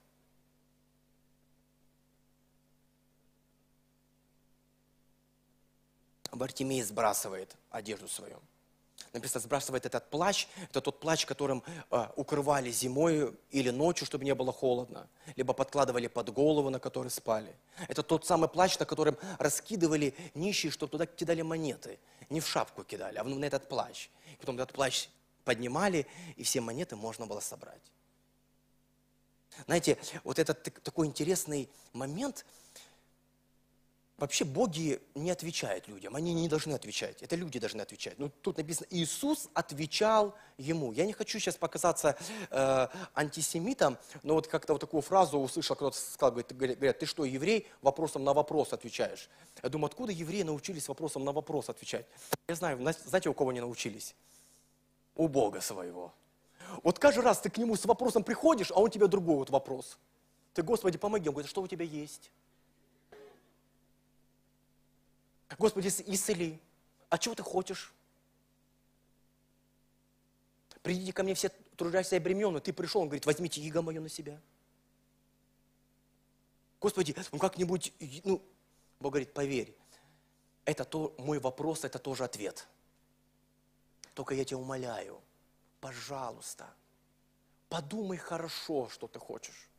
Бартимей 6.32 6.84
сбрасывает 6.84 7.58
одежду 7.72 8.08
свою. 8.08 8.40
Написано, 9.16 9.40
сбрасывает 9.40 9.86
этот 9.86 10.10
плащ. 10.10 10.46
Это 10.70 10.82
тот 10.82 11.00
плащ, 11.00 11.26
которым 11.26 11.64
э, 11.90 12.08
укрывали 12.18 12.70
зимой 12.70 13.34
или 13.50 13.70
ночью, 13.70 14.06
чтобы 14.06 14.26
не 14.26 14.36
было 14.36 14.52
холодно. 14.52 15.08
Либо 15.38 15.54
подкладывали 15.54 16.08
под 16.08 16.34
голову, 16.34 16.70
на 16.70 16.80
которой 16.80 17.08
спали. 17.08 17.56
Это 17.88 18.04
тот 18.04 18.26
самый 18.26 18.50
плащ, 18.50 18.78
на 18.78 18.86
котором 18.86 19.18
раскидывали 19.40 20.14
нищие, 20.34 20.70
чтобы 20.70 20.92
туда 20.92 21.06
кидали 21.06 21.42
монеты. 21.44 21.98
Не 22.30 22.42
в 22.42 22.48
шапку 22.48 22.84
кидали, 22.84 23.18
а 23.18 23.24
на 23.24 23.46
этот 23.46 23.70
плащ. 23.70 24.10
И 24.34 24.36
потом 24.38 24.58
этот 24.58 24.74
плащ 24.74 25.08
поднимали, 25.46 26.08
и 26.36 26.44
все 26.44 26.60
монеты 26.60 26.98
можно 26.98 27.26
было 27.26 27.40
собрать. 27.40 27.92
Знаете, 29.66 29.98
вот 30.26 30.40
этот 30.40 30.62
такой 30.84 31.08
интересный 31.08 31.70
момент– 31.94 32.46
Вообще 34.18 34.46
боги 34.46 35.02
не 35.14 35.30
отвечают 35.30 35.90
людям, 35.90 36.16
они 36.16 36.34
не 36.34 36.48
должны 36.48 36.74
отвечать, 36.74 37.22
это 37.22 37.36
люди 37.36 37.60
должны 37.60 37.82
отвечать. 37.82 38.18
Ну, 38.18 38.30
тут 38.30 38.58
написано, 38.58 38.88
Иисус 38.90 39.50
отвечал 39.54 40.34
ему. 40.58 40.94
Я 40.94 41.06
не 41.06 41.12
хочу 41.12 41.38
сейчас 41.38 41.58
показаться 41.58 42.18
э, 42.50 42.88
антисемитом, 43.14 43.98
но 44.24 44.36
вот 44.36 44.48
как-то 44.48 44.72
вот 44.72 44.80
такую 44.80 45.02
фразу 45.02 45.38
услышал, 45.38 45.76
кто-то 45.76 45.98
сказал, 45.98 46.32
говорит, 46.32 46.56
говорят, 46.56 46.98
ты 46.98 47.06
что, 47.06 47.26
еврей, 47.26 47.68
вопросом 47.82 48.24
на 48.24 48.34
вопрос 48.34 48.72
отвечаешь. 48.72 49.30
Я 49.62 49.68
думаю, 49.68 49.88
откуда 49.88 50.14
евреи 50.14 50.44
научились 50.44 50.88
вопросом 50.88 51.26
на 51.26 51.34
вопрос 51.34 51.68
отвечать? 51.68 52.06
Я 52.48 52.56
знаю, 52.56 52.80
знаете, 53.06 53.28
у 53.28 53.34
кого 53.34 53.50
они 53.50 53.60
научились? 53.60 54.16
У 55.18 55.28
Бога 55.28 55.60
своего. 55.60 56.14
Вот 56.84 57.00
каждый 57.00 57.24
раз 57.24 57.42
ты 57.42 57.50
к 57.50 57.58
нему 57.58 57.76
с 57.76 57.84
вопросом 57.84 58.24
приходишь, 58.24 58.72
а 58.72 58.80
он 58.80 58.90
тебе 58.90 59.08
другой 59.08 59.36
вот 59.36 59.50
вопрос. 59.50 59.98
Ты, 60.54 60.64
Господи, 60.64 60.98
помоги. 60.98 61.28
Он 61.28 61.34
говорит, 61.34 61.50
«А 61.50 61.52
что 61.52 61.62
у 61.62 61.68
тебя 61.68 61.84
есть? 61.84 62.32
Господи, 65.58 65.88
исцели. 65.88 66.60
А 67.10 67.18
чего 67.18 67.36
ты 67.36 67.44
хочешь? 67.44 67.94
Придите 70.82 71.14
ко 71.14 71.24
мне 71.24 71.34
все 71.34 71.50
трудящиеся 71.78 72.18
и. 72.18 72.60
Ты 72.60 72.74
пришел, 72.74 73.02
он 73.02 73.08
говорит, 73.08 73.26
возьмите 73.26 73.62
иго 73.62 73.82
мое 73.82 74.02
на 74.02 74.10
себя. 74.10 74.40
Господи, 76.80 77.16
ну 77.32 77.40
как-нибудь, 77.40 77.94
ну, 78.24 78.42
Бог 79.00 79.14
говорит, 79.14 79.34
поверь, 79.34 79.76
это 80.66 80.86
то, 80.86 81.16
мой 81.18 81.40
вопрос, 81.40 81.84
это 81.84 81.98
тоже 81.98 82.24
ответ. 82.24 82.68
Только 84.14 84.36
я 84.36 84.46
тебя 84.46 84.58
умоляю, 84.58 85.22
пожалуйста, 85.82 86.72
подумай 87.70 88.18
хорошо, 88.18 88.90
что 88.90 89.08
ты 89.08 89.20
хочешь. 89.20 89.70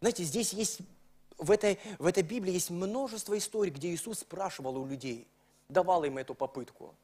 Знаете, 0.00 0.24
здесь 0.24 0.52
есть 0.52 0.78
в 1.38 1.50
этой, 1.50 1.78
в 1.98 2.06
этой 2.06 2.22
Библии 2.22 2.52
есть 2.52 2.70
множество 2.70 3.36
историй, 3.36 3.70
где 3.70 3.90
Иисус 3.94 4.20
спрашивал 4.20 4.76
у 4.78 4.86
людей, 4.86 5.26
давал 5.68 6.04
им 6.04 6.18
эту 6.18 6.34
попытку. 6.34 6.94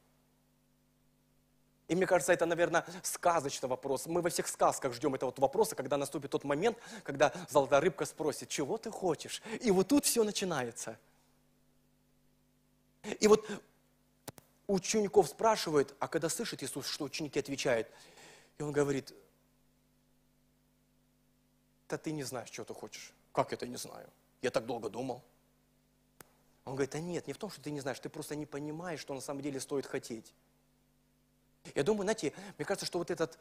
И 1.87 1.95
мне 1.95 2.07
кажется, 2.07 2.33
это, 2.33 2.45
наверное, 2.45 2.85
сказочный 3.03 3.69
вопрос. 3.69 4.07
Мы 4.07 4.21
во 4.21 4.29
всех 4.29 4.47
сказках 4.47 4.93
ждем 4.93 5.13
этого 5.13 5.33
вопроса, 5.37 5.75
когда 5.75 5.97
наступит 5.97 6.31
тот 6.31 6.43
момент, 6.43 6.77
когда 7.03 7.33
золотая 7.49 7.81
рыбка 7.81 8.05
спросит, 8.05 8.49
чего 8.49 8.77
ты 8.77 8.89
хочешь? 8.89 9.43
И 9.61 9.69
вот 9.69 9.89
тут 9.89 10.05
все 10.05 10.23
начинается. 10.23 10.97
И 13.19 13.27
вот 13.27 13.45
учеников 14.67 15.27
спрашивают, 15.27 15.93
а 15.99 16.07
когда 16.07 16.29
слышит 16.29 16.63
Иисус, 16.63 16.87
что 16.87 17.05
ученики 17.05 17.37
отвечают, 17.37 17.87
и 18.57 18.63
он 18.63 18.71
говорит, 18.71 19.13
да 21.89 21.97
ты 21.97 22.11
не 22.11 22.23
знаешь, 22.23 22.49
что 22.49 22.63
ты 22.63 22.73
хочешь. 22.73 23.13
Как 23.33 23.51
это 23.51 23.67
не 23.67 23.77
знаю? 23.77 24.09
Я 24.43 24.51
так 24.51 24.65
долго 24.65 24.89
думал. 24.89 25.23
Он 26.65 26.75
говорит, 26.75 26.93
а 26.95 26.99
нет, 26.99 27.27
не 27.27 27.33
в 27.33 27.37
том, 27.37 27.49
что 27.49 27.61
ты 27.61 27.71
не 27.71 27.79
знаешь, 27.79 27.99
ты 27.99 28.09
просто 28.09 28.35
не 28.35 28.45
понимаешь, 28.45 28.99
что 28.99 29.13
на 29.13 29.21
самом 29.21 29.41
деле 29.41 29.59
стоит 29.59 29.85
хотеть. 29.85 30.33
Я 31.75 31.83
думаю, 31.83 32.03
знаете, 32.03 32.33
мне 32.57 32.65
кажется, 32.65 32.85
что 32.85 32.99
вот 32.99 33.09
этот 33.09 33.39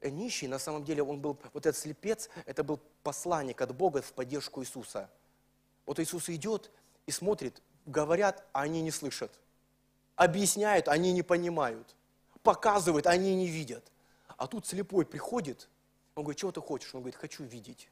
э, 0.00 0.10
нищий, 0.10 0.46
на 0.46 0.60
самом 0.60 0.84
деле, 0.84 1.02
он 1.02 1.20
был, 1.20 1.38
вот 1.52 1.66
этот 1.66 1.76
слепец, 1.76 2.30
это 2.46 2.62
был 2.62 2.80
посланник 3.02 3.60
от 3.60 3.74
Бога 3.74 4.00
в 4.00 4.12
поддержку 4.12 4.62
Иисуса. 4.62 5.10
Вот 5.86 5.98
Иисус 5.98 6.28
идет 6.28 6.70
и 7.06 7.10
смотрит, 7.10 7.60
говорят, 7.84 8.44
а 8.52 8.62
они 8.62 8.80
не 8.80 8.92
слышат. 8.92 9.32
Объясняют, 10.14 10.86
они 10.86 11.12
не 11.12 11.22
понимают. 11.22 11.96
Показывают, 12.44 13.08
они 13.08 13.34
не 13.34 13.48
видят. 13.48 13.90
А 14.36 14.46
тут 14.46 14.66
слепой 14.66 15.04
приходит, 15.04 15.68
он 16.14 16.22
говорит, 16.22 16.38
чего 16.38 16.52
ты 16.52 16.60
хочешь? 16.60 16.94
Он 16.94 17.00
говорит, 17.00 17.16
хочу 17.16 17.42
видеть. 17.42 17.88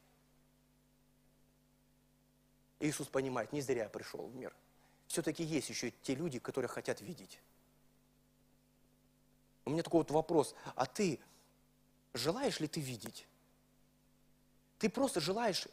Иисус 2.83 3.07
понимает, 3.07 3.53
не 3.53 3.61
зря 3.61 3.87
пришел 3.87 4.27
в 4.27 4.35
мир. 4.35 4.53
Все-таки 5.07 5.41
есть 5.41 5.69
еще 5.69 5.91
те 6.01 6.15
люди, 6.15 6.37
которые 6.37 6.67
хотят 6.67 6.99
видеть. 6.99 7.39
У 9.63 9.69
меня 9.69 9.83
такой 9.83 10.01
вот 10.01 10.11
вопрос, 10.11 10.53
а 10.75 10.85
ты 10.85 11.21
желаешь 12.13 12.59
ли 12.59 12.67
ты 12.67 12.81
видеть? 12.81 13.25
Ты 14.79 14.89
просто 14.89 15.21
желаешь, 15.21 15.65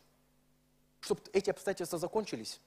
чтобы 1.01 1.21
эти 1.33 1.51
обстоятельства 1.51 1.99
закончились? 1.99 2.61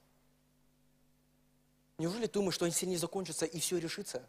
Неужели 1.98 2.26
ты 2.26 2.34
думаешь, 2.34 2.56
что 2.56 2.66
они 2.66 2.74
не 2.82 2.98
закончатся 2.98 3.46
и 3.46 3.62
все 3.62 3.78
решится? 3.78 4.28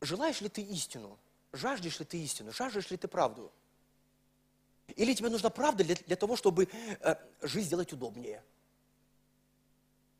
Желаешь 0.00 0.40
ли 0.40 0.48
ты 0.48 0.62
истину? 0.62 1.18
Жаждешь 1.52 1.98
ли 2.00 2.06
ты 2.06 2.22
истину? 2.24 2.50
Жаждешь 2.50 2.90
ли 2.90 2.96
ты 2.96 3.08
правду? 3.08 3.52
Или 4.96 5.14
тебе 5.14 5.28
нужна 5.28 5.50
правда 5.50 5.84
для, 5.84 5.94
для 5.94 6.16
того, 6.16 6.36
чтобы 6.36 6.68
э, 7.00 7.16
жизнь 7.42 7.66
сделать 7.66 7.92
удобнее, 7.92 8.42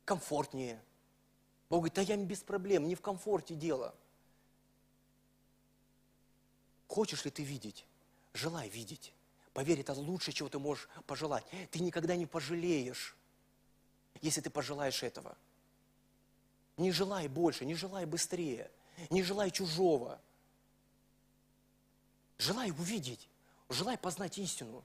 комфортнее? 0.04 0.82
Бог 1.68 1.80
говорит, 1.80 1.94
да 1.94 2.02
я 2.02 2.16
без 2.16 2.40
проблем, 2.42 2.87
не 2.87 2.94
в 2.94 3.00
комфорте 3.00 3.54
дело. 3.54 3.94
Хочешь 6.87 7.24
ли 7.24 7.30
ты 7.30 7.42
видеть? 7.42 7.87
Желай 8.35 8.68
видеть. 8.68 9.14
Поверь, 9.54 9.80
это 9.80 9.94
лучше, 9.94 10.32
чего 10.32 10.48
ты 10.48 10.58
можешь 10.58 10.88
пожелать. 11.06 11.44
Ты 11.70 11.80
никогда 11.80 12.16
не 12.16 12.26
пожалеешь, 12.26 13.16
если 14.20 14.40
ты 14.40 14.50
пожелаешь 14.50 15.02
этого. 15.02 15.37
Не 16.76 16.90
желай 16.90 17.28
больше, 17.28 17.64
не 17.64 17.74
желай 17.74 18.06
быстрее, 18.06 18.70
не 19.11 19.22
желай 19.22 19.50
чужого. 19.50 20.20
Желай 22.38 22.70
увидеть, 22.70 23.28
желай 23.72 23.98
познать 23.98 24.38
истину. 24.38 24.85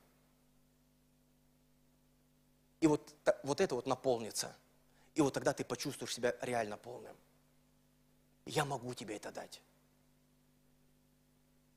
И 2.79 2.87
вот, 2.87 3.13
вот 3.43 3.61
это 3.61 3.75
вот 3.75 3.87
наполнится. 3.87 4.55
И 5.15 5.21
вот 5.21 5.33
тогда 5.33 5.53
ты 5.53 5.63
почувствуешь 5.63 6.13
себя 6.13 6.35
реально 6.41 6.77
полным. 6.77 7.15
Я 8.45 8.65
могу 8.65 8.93
тебе 8.93 9.15
это 9.15 9.31
дать. 9.31 9.61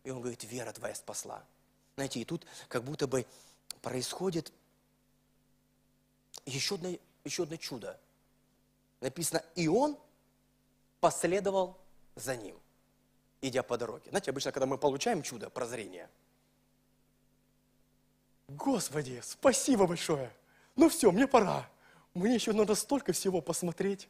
И 0.04 0.10
он 0.10 0.20
говорит, 0.20 0.44
вера 0.44 0.72
твоя 0.72 0.94
спасла. 0.94 1.44
Знаете, 1.96 2.20
и 2.20 2.24
тут 2.24 2.46
как 2.68 2.84
будто 2.84 3.06
бы 3.06 3.26
происходит 3.82 4.52
еще 6.46 6.76
одно, 6.76 6.96
еще 7.24 7.42
одно 7.42 7.56
чудо. 7.56 7.98
Написано, 9.00 9.42
и 9.54 9.68
он 9.68 9.98
последовал 11.00 11.78
за 12.14 12.36
ним, 12.36 12.58
идя 13.40 13.62
по 13.62 13.78
дороге. 13.78 14.10
Знаете, 14.10 14.30
обычно, 14.30 14.52
когда 14.52 14.66
мы 14.66 14.78
получаем 14.78 15.22
чудо, 15.22 15.50
прозрение, 15.50 16.10
Господи, 18.56 19.20
спасибо 19.22 19.86
большое. 19.86 20.32
Ну 20.74 20.88
все, 20.88 21.12
мне 21.12 21.26
пора. 21.28 21.68
Мне 22.14 22.34
еще 22.34 22.52
надо 22.52 22.74
столько 22.74 23.12
всего 23.12 23.40
посмотреть. 23.40 24.08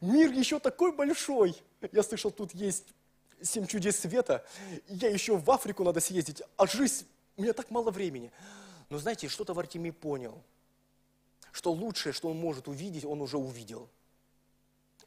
Мир 0.00 0.30
еще 0.30 0.58
такой 0.58 0.92
большой. 0.92 1.56
Я 1.92 2.02
слышал, 2.02 2.30
тут 2.30 2.54
есть 2.54 2.94
семь 3.42 3.66
чудес 3.66 3.98
света, 3.98 4.44
я 4.86 5.08
еще 5.08 5.36
в 5.36 5.50
Африку 5.50 5.82
надо 5.82 6.00
съездить, 6.00 6.42
а 6.58 6.66
жизнь, 6.66 7.06
у 7.38 7.42
меня 7.42 7.54
так 7.54 7.70
мало 7.70 7.90
времени. 7.90 8.30
Но 8.90 8.98
знаете, 8.98 9.28
что-то 9.28 9.54
в 9.54 9.58
Артемий 9.58 9.92
понял, 9.92 10.42
что 11.50 11.72
лучшее, 11.72 12.12
что 12.12 12.28
он 12.28 12.36
может 12.36 12.68
увидеть, 12.68 13.06
он 13.06 13.22
уже 13.22 13.38
увидел. 13.38 13.88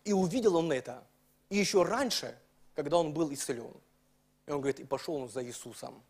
И 0.03 0.11
увидел 0.11 0.55
он 0.55 0.71
это, 0.71 1.03
и 1.49 1.57
еще 1.57 1.83
раньше, 1.83 2.35
когда 2.73 2.97
он 2.97 3.13
был 3.13 3.31
исцелен. 3.31 3.73
И 4.47 4.51
он 4.51 4.59
говорит, 4.59 4.79
и 4.79 4.83
пошел 4.83 5.15
он 5.15 5.29
за 5.29 5.45
Иисусом. 5.45 6.01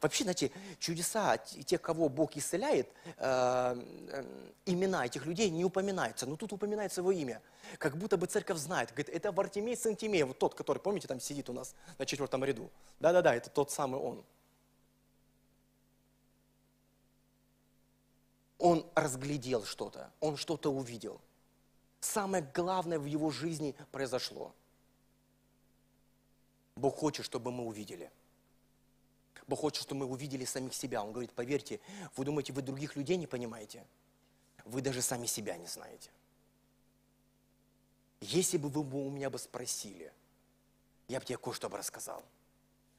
Вообще, 0.00 0.24
знаете, 0.24 0.50
чудеса 0.78 1.36
тех, 1.38 1.80
кого 1.80 2.08
Бог 2.08 2.36
исцеляет, 2.36 2.88
э, 3.16 3.74
э, 4.10 4.24
имена 4.66 5.06
этих 5.06 5.26
людей 5.26 5.50
не 5.50 5.64
упоминаются, 5.64 6.26
но 6.26 6.36
тут 6.36 6.52
упоминается 6.52 7.00
его 7.00 7.12
имя. 7.12 7.40
Как 7.78 7.96
будто 7.96 8.16
бы 8.16 8.26
церковь 8.26 8.58
знает. 8.58 8.90
Говорит, 8.90 9.08
это 9.08 9.32
Вартимей 9.32 9.76
сын 9.76 9.96
Тимея, 9.96 10.26
вот 10.26 10.38
тот, 10.38 10.54
который, 10.54 10.78
помните, 10.78 11.08
там 11.08 11.20
сидит 11.20 11.48
у 11.48 11.52
нас 11.52 11.74
на 11.98 12.06
четвертом 12.06 12.44
ряду. 12.44 12.70
Да-да-да, 13.00 13.34
это 13.34 13.50
тот 13.50 13.70
самый 13.70 14.00
он. 14.00 14.24
Он 18.58 18.86
разглядел 18.94 19.64
что-то, 19.64 20.10
он 20.20 20.36
что-то 20.36 20.72
увидел. 20.72 21.20
Самое 22.00 22.48
главное 22.54 22.98
в 22.98 23.04
его 23.04 23.30
жизни 23.30 23.74
произошло. 23.92 24.54
Бог 26.76 26.96
хочет, 26.96 27.24
чтобы 27.24 27.52
мы 27.52 27.64
увидели– 27.64 28.10
Бог 29.46 29.60
хочет, 29.60 29.82
чтобы 29.82 30.00
мы 30.00 30.06
увидели 30.06 30.44
самих 30.44 30.74
себя. 30.74 31.02
Он 31.02 31.12
говорит, 31.12 31.32
поверьте, 31.32 31.80
вы 32.16 32.24
думаете, 32.24 32.52
вы 32.52 32.62
других 32.62 32.96
людей 32.96 33.16
не 33.16 33.26
понимаете? 33.26 33.84
Вы 34.64 34.82
даже 34.82 35.02
сами 35.02 35.26
себя 35.26 35.56
не 35.56 35.66
знаете. 35.66 36.10
Если 38.20 38.56
бы 38.56 38.68
вы 38.68 39.06
у 39.06 39.10
меня 39.10 39.30
бы 39.30 39.38
спросили, 39.38 40.12
я 41.08 41.20
бы 41.20 41.26
тебе 41.26 41.38
кое-что 41.38 41.68
бы 41.68 41.78
рассказал. 41.78 42.22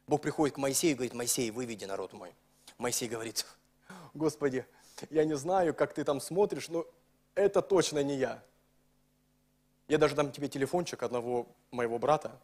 Бог 0.08 0.22
приходит 0.22 0.56
к 0.56 0.60
Моисею 0.60 0.94
и 0.94 0.96
говорит, 0.96 1.14
Моисей, 1.14 1.52
выведи 1.52 1.84
народ 1.84 2.14
мой. 2.14 2.34
Моисей 2.78 3.10
говорит, 3.10 3.46
Господи, 4.14 4.66
я 5.10 5.26
не 5.26 5.36
знаю, 5.36 5.74
как 5.74 5.94
ты 5.94 6.06
там 6.06 6.22
смотришь, 6.22 6.70
но 6.70 6.86
это 7.36 7.62
точно 7.62 8.02
не 8.04 8.16
я. 8.16 8.42
Я 9.90 9.98
даже 9.98 10.16
дам 10.16 10.32
тебе 10.32 10.48
телефончик 10.48 11.04
одного 11.04 11.48
моего 11.72 12.00
брата. 12.00 12.40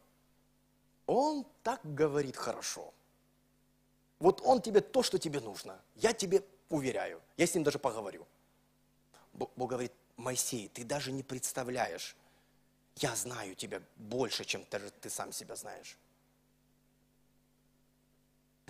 Он 1.06 1.46
так 1.62 1.80
говорит 1.82 2.36
хорошо. 2.36 2.92
Вот 4.24 4.40
он 4.42 4.62
тебе 4.62 4.80
то, 4.80 5.02
что 5.02 5.18
тебе 5.18 5.38
нужно. 5.38 5.78
Я 5.96 6.14
тебе 6.14 6.42
уверяю. 6.70 7.20
Я 7.36 7.46
с 7.46 7.54
ним 7.54 7.62
даже 7.62 7.78
поговорю. 7.78 8.26
Бог 9.34 9.52
говорит, 9.54 9.92
Моисей, 10.16 10.68
ты 10.68 10.82
даже 10.82 11.12
не 11.12 11.22
представляешь. 11.22 12.16
Я 12.96 13.14
знаю 13.16 13.54
тебя 13.54 13.82
больше, 13.96 14.46
чем 14.46 14.64
даже 14.70 14.90
ты 14.92 15.10
сам 15.10 15.30
себя 15.30 15.56
знаешь. 15.56 15.98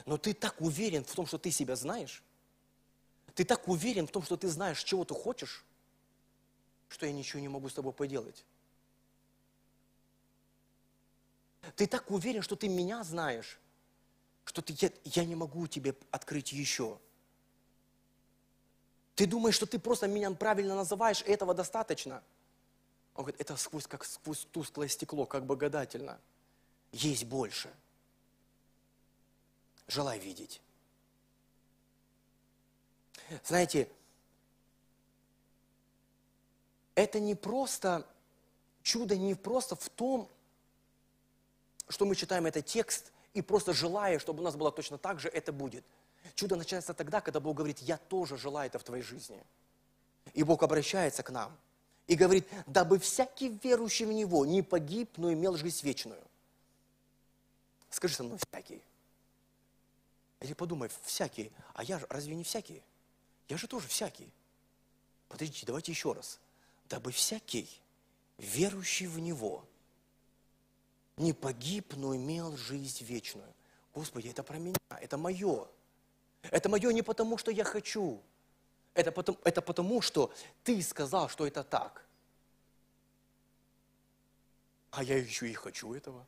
Но 0.07 0.19
ты 0.19 0.35
так 0.35 0.61
уверен 0.61 1.05
в 1.05 1.15
том, 1.15 1.25
что 1.25 1.39
ты 1.39 1.53
себя 1.53 1.77
знаешь. 1.77 2.25
Ты 3.37 3.45
так 3.45 3.69
уверен 3.69 4.09
в 4.09 4.11
том, 4.11 4.25
что 4.25 4.37
ты 4.37 4.49
знаешь, 4.49 4.83
чего 4.83 5.05
ты 5.05 5.15
хочешь, 5.15 5.65
что 6.89 7.07
я 7.07 7.13
ничего 7.13 7.39
не 7.39 7.49
могу 7.49 7.69
с 7.69 7.75
тобой 7.75 7.93
поделать. 7.93 8.45
Ты 11.77 11.87
так 11.87 12.11
уверен, 12.11 12.43
что 12.43 12.57
ты 12.57 12.67
меня 12.67 13.05
знаешь, 13.05 13.61
что 14.45 14.63
ты, 14.63 14.75
я, 14.79 14.91
я 15.05 15.25
не 15.25 15.35
могу 15.35 15.67
тебе 15.67 15.95
открыть 16.11 16.53
еще. 16.53 16.99
Ты 19.15 19.27
думаешь, 19.27 19.55
что 19.55 19.67
ты 19.67 19.79
просто 19.79 20.09
меня 20.09 20.31
правильно 20.33 20.75
называешь, 20.75 21.23
этого 21.23 21.55
достаточно? 21.55 22.23
Он 23.15 23.25
говорит, 23.25 23.41
это 23.41 23.57
сквозь, 23.57 23.87
как 23.87 24.05
сквозь 24.05 24.47
тусклое 24.51 24.89
стекло, 24.89 25.25
как 25.25 25.47
бы 25.47 25.57
гадательно. 25.57 26.21
Есть 26.93 27.25
больше. 27.25 27.73
Желай 29.87 30.19
видеть. 30.19 30.61
Знаете, 33.45 33.89
это 36.95 37.21
не 37.21 37.35
просто, 37.35 38.07
чудо 38.83 39.17
не 39.17 39.35
просто 39.35 39.77
в 39.77 39.89
том, 39.89 40.29
что 41.89 42.05
мы 42.05 42.17
читаем 42.17 42.47
этот 42.47 42.67
текст, 42.67 43.13
и 43.35 43.43
просто 43.43 43.73
желая, 43.73 44.19
чтобы 44.19 44.41
у 44.41 44.45
нас 44.45 44.57
было 44.57 44.73
точно 44.73 44.97
так 44.97 45.21
же, 45.21 45.29
это 45.29 45.53
будет. 45.53 45.85
Чудо 46.35 46.57
начинается 46.57 46.95
тогда, 46.95 47.21
когда 47.21 47.41
Бог 47.41 47.57
говорит, 47.57 47.81
я 47.81 47.99
тоже 47.99 48.39
желаю 48.39 48.69
это 48.69 48.79
в 48.79 48.85
твоей 48.85 49.03
жизни. 49.03 49.43
И 50.33 50.43
Бог 50.43 50.63
обращается 50.63 51.23
к 51.23 51.31
нам 51.31 51.55
и 52.07 52.15
говорит, 52.15 52.47
дабы 52.67 52.99
всякий 52.99 53.59
верующий 53.63 54.07
в 54.07 54.13
Него 54.13 54.47
не 54.47 54.63
погиб, 54.63 55.19
но 55.19 55.33
имел 55.33 55.57
жизнь 55.57 55.85
вечную. 55.85 56.23
Скажи 57.91 58.15
со 58.15 58.23
мной, 58.23 58.39
всякий. 58.51 58.83
Или 60.41 60.53
подумай, 60.53 60.91
всякий. 61.03 61.53
А 61.75 61.85
я 61.85 61.99
же, 61.99 62.07
разве 62.09 62.35
не 62.35 62.45
всякий? 62.45 62.83
Я 63.49 63.57
же 63.57 63.67
тоже 63.67 63.89
всякий. 63.89 64.31
Подождите, 65.29 65.67
давайте 65.67 65.93
еще 65.93 66.13
раз. 66.13 66.39
Дабы 66.89 67.13
всякий, 67.13 67.69
верующий 68.39 69.07
в 69.07 69.19
Него, 69.19 69.65
не 71.17 71.33
погиб, 71.33 71.95
но 71.97 72.15
имел 72.17 72.57
жизнь 72.57 73.05
вечную. 73.05 73.53
Господи, 73.95 74.29
это 74.29 74.43
про 74.43 74.59
меня, 74.59 74.77
это 74.89 75.17
мое. 75.17 75.69
Это 76.43 76.69
мое 76.69 76.93
не 76.93 77.03
потому, 77.03 77.39
что 77.39 77.51
я 77.51 77.65
хочу. 77.65 78.21
Это 78.95 79.13
потому, 79.13 79.39
это 79.45 79.63
потому, 79.63 80.01
что 80.03 80.33
ты 80.63 80.81
сказал, 80.83 81.29
что 81.29 81.47
это 81.47 81.65
так. 81.65 82.05
А 84.91 85.03
я 85.03 85.19
еще 85.19 85.49
и 85.49 85.55
хочу 85.55 85.93
этого. 85.95 86.27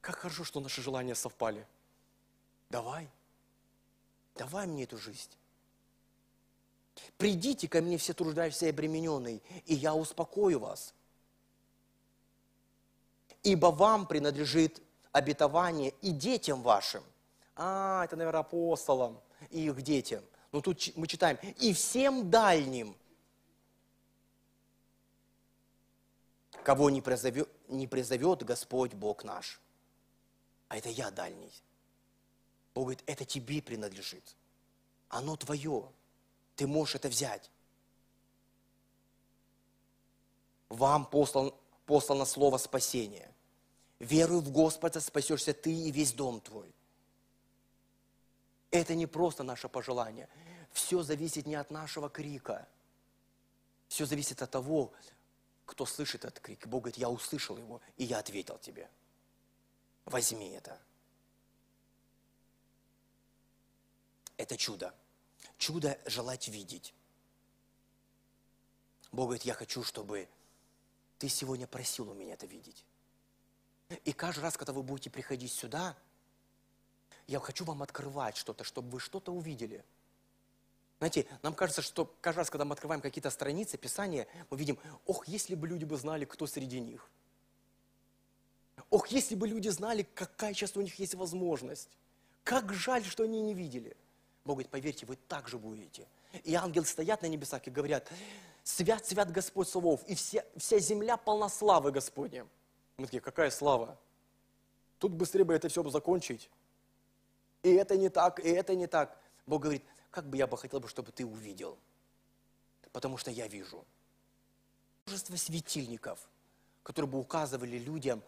Как 0.00 0.16
хорошо, 0.16 0.44
что 0.44 0.60
наши 0.60 0.82
желания 0.82 1.14
совпали. 1.14 1.66
Давай. 2.68 3.08
Давай 4.34 4.66
мне 4.66 4.84
эту 4.84 4.96
жизнь. 4.98 5.30
Придите 7.16 7.68
ко 7.68 7.80
мне 7.80 7.96
все 7.98 8.12
труждающиеся 8.12 8.66
и 8.66 8.70
обремененные, 8.70 9.40
и 9.66 9.74
я 9.74 9.94
успокою 9.94 10.58
вас. 10.58 10.94
Ибо 13.42 13.66
вам 13.66 14.06
принадлежит 14.06 14.82
обетование 15.12 15.90
и 16.02 16.10
детям 16.10 16.62
вашим. 16.62 17.02
А, 17.56 18.04
это, 18.04 18.16
наверное, 18.16 18.40
апостолам 18.40 19.20
и 19.50 19.66
их 19.66 19.82
детям. 19.82 20.22
Но 20.52 20.60
тут 20.60 20.96
мы 20.96 21.06
читаем, 21.06 21.38
и 21.58 21.72
всем 21.72 22.30
дальним, 22.30 22.96
кого 26.64 26.90
не 26.90 27.00
призовет, 27.00 27.48
не 27.68 27.86
призовет 27.86 28.42
Господь 28.42 28.94
Бог 28.94 29.24
наш. 29.24 29.60
А 30.68 30.76
это 30.76 30.88
я 30.88 31.10
дальний. 31.10 31.52
Бог 32.74 32.84
говорит, 32.84 33.02
это 33.06 33.24
тебе 33.24 33.60
принадлежит. 33.62 34.36
Оно 35.08 35.36
твое. 35.36 35.90
Ты 36.56 36.66
можешь 36.66 36.94
это 36.94 37.08
взять. 37.08 37.50
Вам 40.68 41.04
послан, 41.06 41.52
послано 41.86 42.24
слово 42.24 42.58
спасения. 42.58 43.29
Веруй 44.00 44.40
в 44.40 44.50
Господа, 44.50 44.98
спасешься 44.98 45.52
ты 45.52 45.72
и 45.72 45.90
весь 45.90 46.12
дом 46.14 46.40
твой. 46.40 46.74
Это 48.70 48.94
не 48.94 49.06
просто 49.06 49.42
наше 49.42 49.68
пожелание. 49.68 50.28
Все 50.72 51.02
зависит 51.02 51.46
не 51.46 51.54
от 51.54 51.70
нашего 51.70 52.08
крика. 52.08 52.66
Все 53.88 54.06
зависит 54.06 54.40
от 54.40 54.50
того, 54.50 54.92
кто 55.66 55.84
слышит 55.84 56.24
этот 56.24 56.40
крик. 56.40 56.66
Бог 56.66 56.82
говорит, 56.82 56.96
я 56.96 57.10
услышал 57.10 57.58
его, 57.58 57.82
и 57.96 58.04
я 58.04 58.18
ответил 58.18 58.58
тебе. 58.58 58.88
Возьми 60.06 60.48
это. 60.50 60.80
Это 64.38 64.56
чудо. 64.56 64.94
Чудо 65.58 65.98
желать 66.06 66.48
видеть. 66.48 66.94
Бог 69.12 69.26
говорит, 69.26 69.42
я 69.42 69.52
хочу, 69.52 69.82
чтобы 69.82 70.26
ты 71.18 71.28
сегодня 71.28 71.66
просил 71.66 72.08
у 72.08 72.14
меня 72.14 72.32
это 72.32 72.46
видеть. 72.46 72.84
И 74.04 74.12
каждый 74.12 74.40
раз, 74.40 74.56
когда 74.56 74.72
вы 74.72 74.82
будете 74.82 75.10
приходить 75.10 75.52
сюда, 75.52 75.96
я 77.26 77.38
хочу 77.40 77.64
вам 77.64 77.82
открывать 77.82 78.36
что-то, 78.36 78.64
чтобы 78.64 78.90
вы 78.90 79.00
что-то 79.00 79.32
увидели. 79.32 79.84
Знаете, 80.98 81.26
нам 81.42 81.54
кажется, 81.54 81.80
что 81.80 82.12
каждый 82.20 82.40
раз, 82.40 82.50
когда 82.50 82.64
мы 82.64 82.74
открываем 82.74 83.00
какие-то 83.00 83.30
страницы 83.30 83.78
Писания, 83.78 84.26
мы 84.50 84.58
видим, 84.58 84.78
ох, 85.06 85.26
если 85.26 85.54
бы 85.54 85.66
люди 85.66 85.84
бы 85.84 85.96
знали, 85.96 86.24
кто 86.24 86.46
среди 86.46 86.78
них. 86.78 87.08
Ох, 88.90 89.08
если 89.08 89.34
бы 89.34 89.48
люди 89.48 89.68
знали, 89.68 90.06
какая 90.14 90.52
сейчас 90.52 90.76
у 90.76 90.80
них 90.80 90.98
есть 90.98 91.14
возможность. 91.14 91.88
Как 92.44 92.72
жаль, 92.72 93.04
что 93.04 93.24
они 93.24 93.40
не 93.40 93.54
видели. 93.54 93.96
Бог 94.44 94.56
говорит, 94.56 94.70
поверьте, 94.70 95.06
вы 95.06 95.16
так 95.16 95.48
же 95.48 95.58
будете. 95.58 96.06
И 96.44 96.54
ангелы 96.54 96.86
стоят 96.86 97.22
на 97.22 97.26
небесах 97.26 97.66
и 97.66 97.70
говорят, 97.70 98.10
свят, 98.62 99.06
свят 99.06 99.30
Господь 99.30 99.68
Савов, 99.68 100.02
и 100.06 100.14
вся, 100.14 100.44
вся 100.56 100.78
земля 100.78 101.16
полна 101.16 101.48
славы 101.48 101.92
Господня. 101.92 102.46
Мы 103.00 103.06
такие, 103.06 103.22
какая 103.22 103.50
слава? 103.50 103.98
Тут 104.98 105.12
быстрее 105.12 105.44
бы 105.44 105.54
это 105.54 105.70
все 105.70 105.82
закончить. 105.88 106.50
И 107.62 107.70
это 107.70 107.96
не 107.96 108.10
так, 108.10 108.38
и 108.40 108.48
это 108.50 108.74
не 108.74 108.86
так. 108.86 109.18
Бог 109.46 109.62
говорит, 109.62 109.82
как 110.10 110.26
бы 110.26 110.36
я 110.36 110.46
бы 110.46 110.58
хотел, 110.58 110.86
чтобы 110.86 111.10
ты 111.10 111.24
увидел. 111.24 111.78
Потому 112.92 113.16
что 113.16 113.30
я 113.30 113.48
вижу. 113.48 113.86
Множество 115.06 115.34
светильников, 115.36 116.28
которые 116.82 117.10
бы 117.10 117.18
указывали 117.18 117.78
людям 117.78 118.22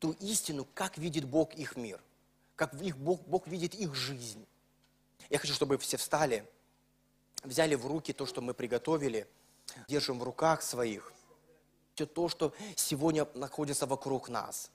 ту 0.00 0.10
истину, 0.14 0.66
как 0.74 0.98
видит 0.98 1.24
Бог 1.24 1.54
их 1.54 1.76
мир, 1.76 2.02
как 2.56 2.74
их 2.82 2.96
Бог, 2.96 3.20
Бог 3.28 3.46
видит 3.46 3.76
их 3.76 3.94
жизнь. 3.94 4.44
Я 5.30 5.38
хочу, 5.38 5.52
чтобы 5.52 5.78
все 5.78 5.98
встали, 5.98 6.44
взяли 7.44 7.76
в 7.76 7.86
руки 7.86 8.12
то, 8.12 8.26
что 8.26 8.40
мы 8.40 8.54
приготовили, 8.54 9.28
держим 9.86 10.18
в 10.18 10.24
руках 10.24 10.62
своих 10.62 11.12
все 11.98 12.06
то, 12.06 12.28
что 12.28 12.54
сегодня 12.76 13.26
находится 13.34 13.84
вокруг 13.84 14.28
нас. 14.28 14.70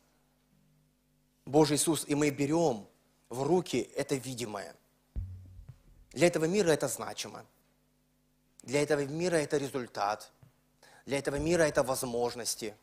Божий 1.45 1.77
Иисус, 1.77 2.03
и 2.05 2.15
мы 2.15 2.31
берем 2.31 2.85
в 3.29 3.43
руки 3.43 3.89
это 3.95 4.15
видимое. 4.15 4.75
Для 6.11 6.27
этого 6.27 6.43
мира 6.45 6.71
это 6.71 6.89
значимо. 6.89 7.45
Для 8.61 8.81
этого 8.81 9.05
мира 9.05 9.37
это 9.37 9.55
результат. 9.55 10.33
Для 11.05 11.17
этого 11.17 11.37
мира 11.37 11.63
это 11.63 11.81
возможности. 11.81 12.75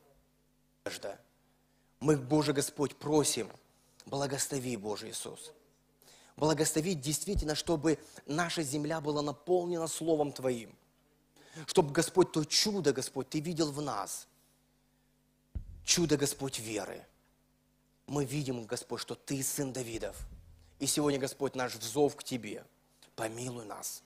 Мы, 2.01 2.17
Божий 2.17 2.55
Господь, 2.55 2.97
просим, 2.97 3.51
благослови, 4.07 4.75
Божий 4.79 5.11
Иисус. 5.11 5.53
Благослови 6.37 6.95
действительно, 6.95 7.55
чтобы 7.55 7.99
наша 8.25 8.63
земля 8.63 9.03
была 9.03 9.21
наполнена 9.21 9.87
Словом 9.87 10.33
Твоим. 10.33 10.75
Чтобы, 11.67 11.93
Господь, 11.93 12.33
то 12.33 12.43
чудо, 12.45 12.95
Господь, 12.95 13.29
Ты 13.29 13.41
видел 13.41 13.71
в 13.71 13.83
нас– 13.83 14.27
чудо, 15.91 16.17
Господь, 16.17 16.61
веры. 16.61 17.05
Мы 18.07 18.25
видим, 18.25 18.65
Господь, 18.65 19.01
что 19.01 19.17
Ты 19.17 19.43
сын 19.43 19.73
Давидов. 19.73 20.17
И 20.79 20.87
сегодня, 20.87 21.19
Господь, 21.19 21.57
наш 21.57 21.75
взов 21.75 22.15
к 22.15 22.23
Тебе. 22.23 22.65
Помилуй 23.17 23.65
нас. 23.65 24.05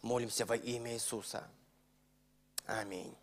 Молимся 0.00 0.46
во 0.46 0.56
имя 0.56 0.94
Иисуса. 0.94 1.46
Аминь. 2.64 3.14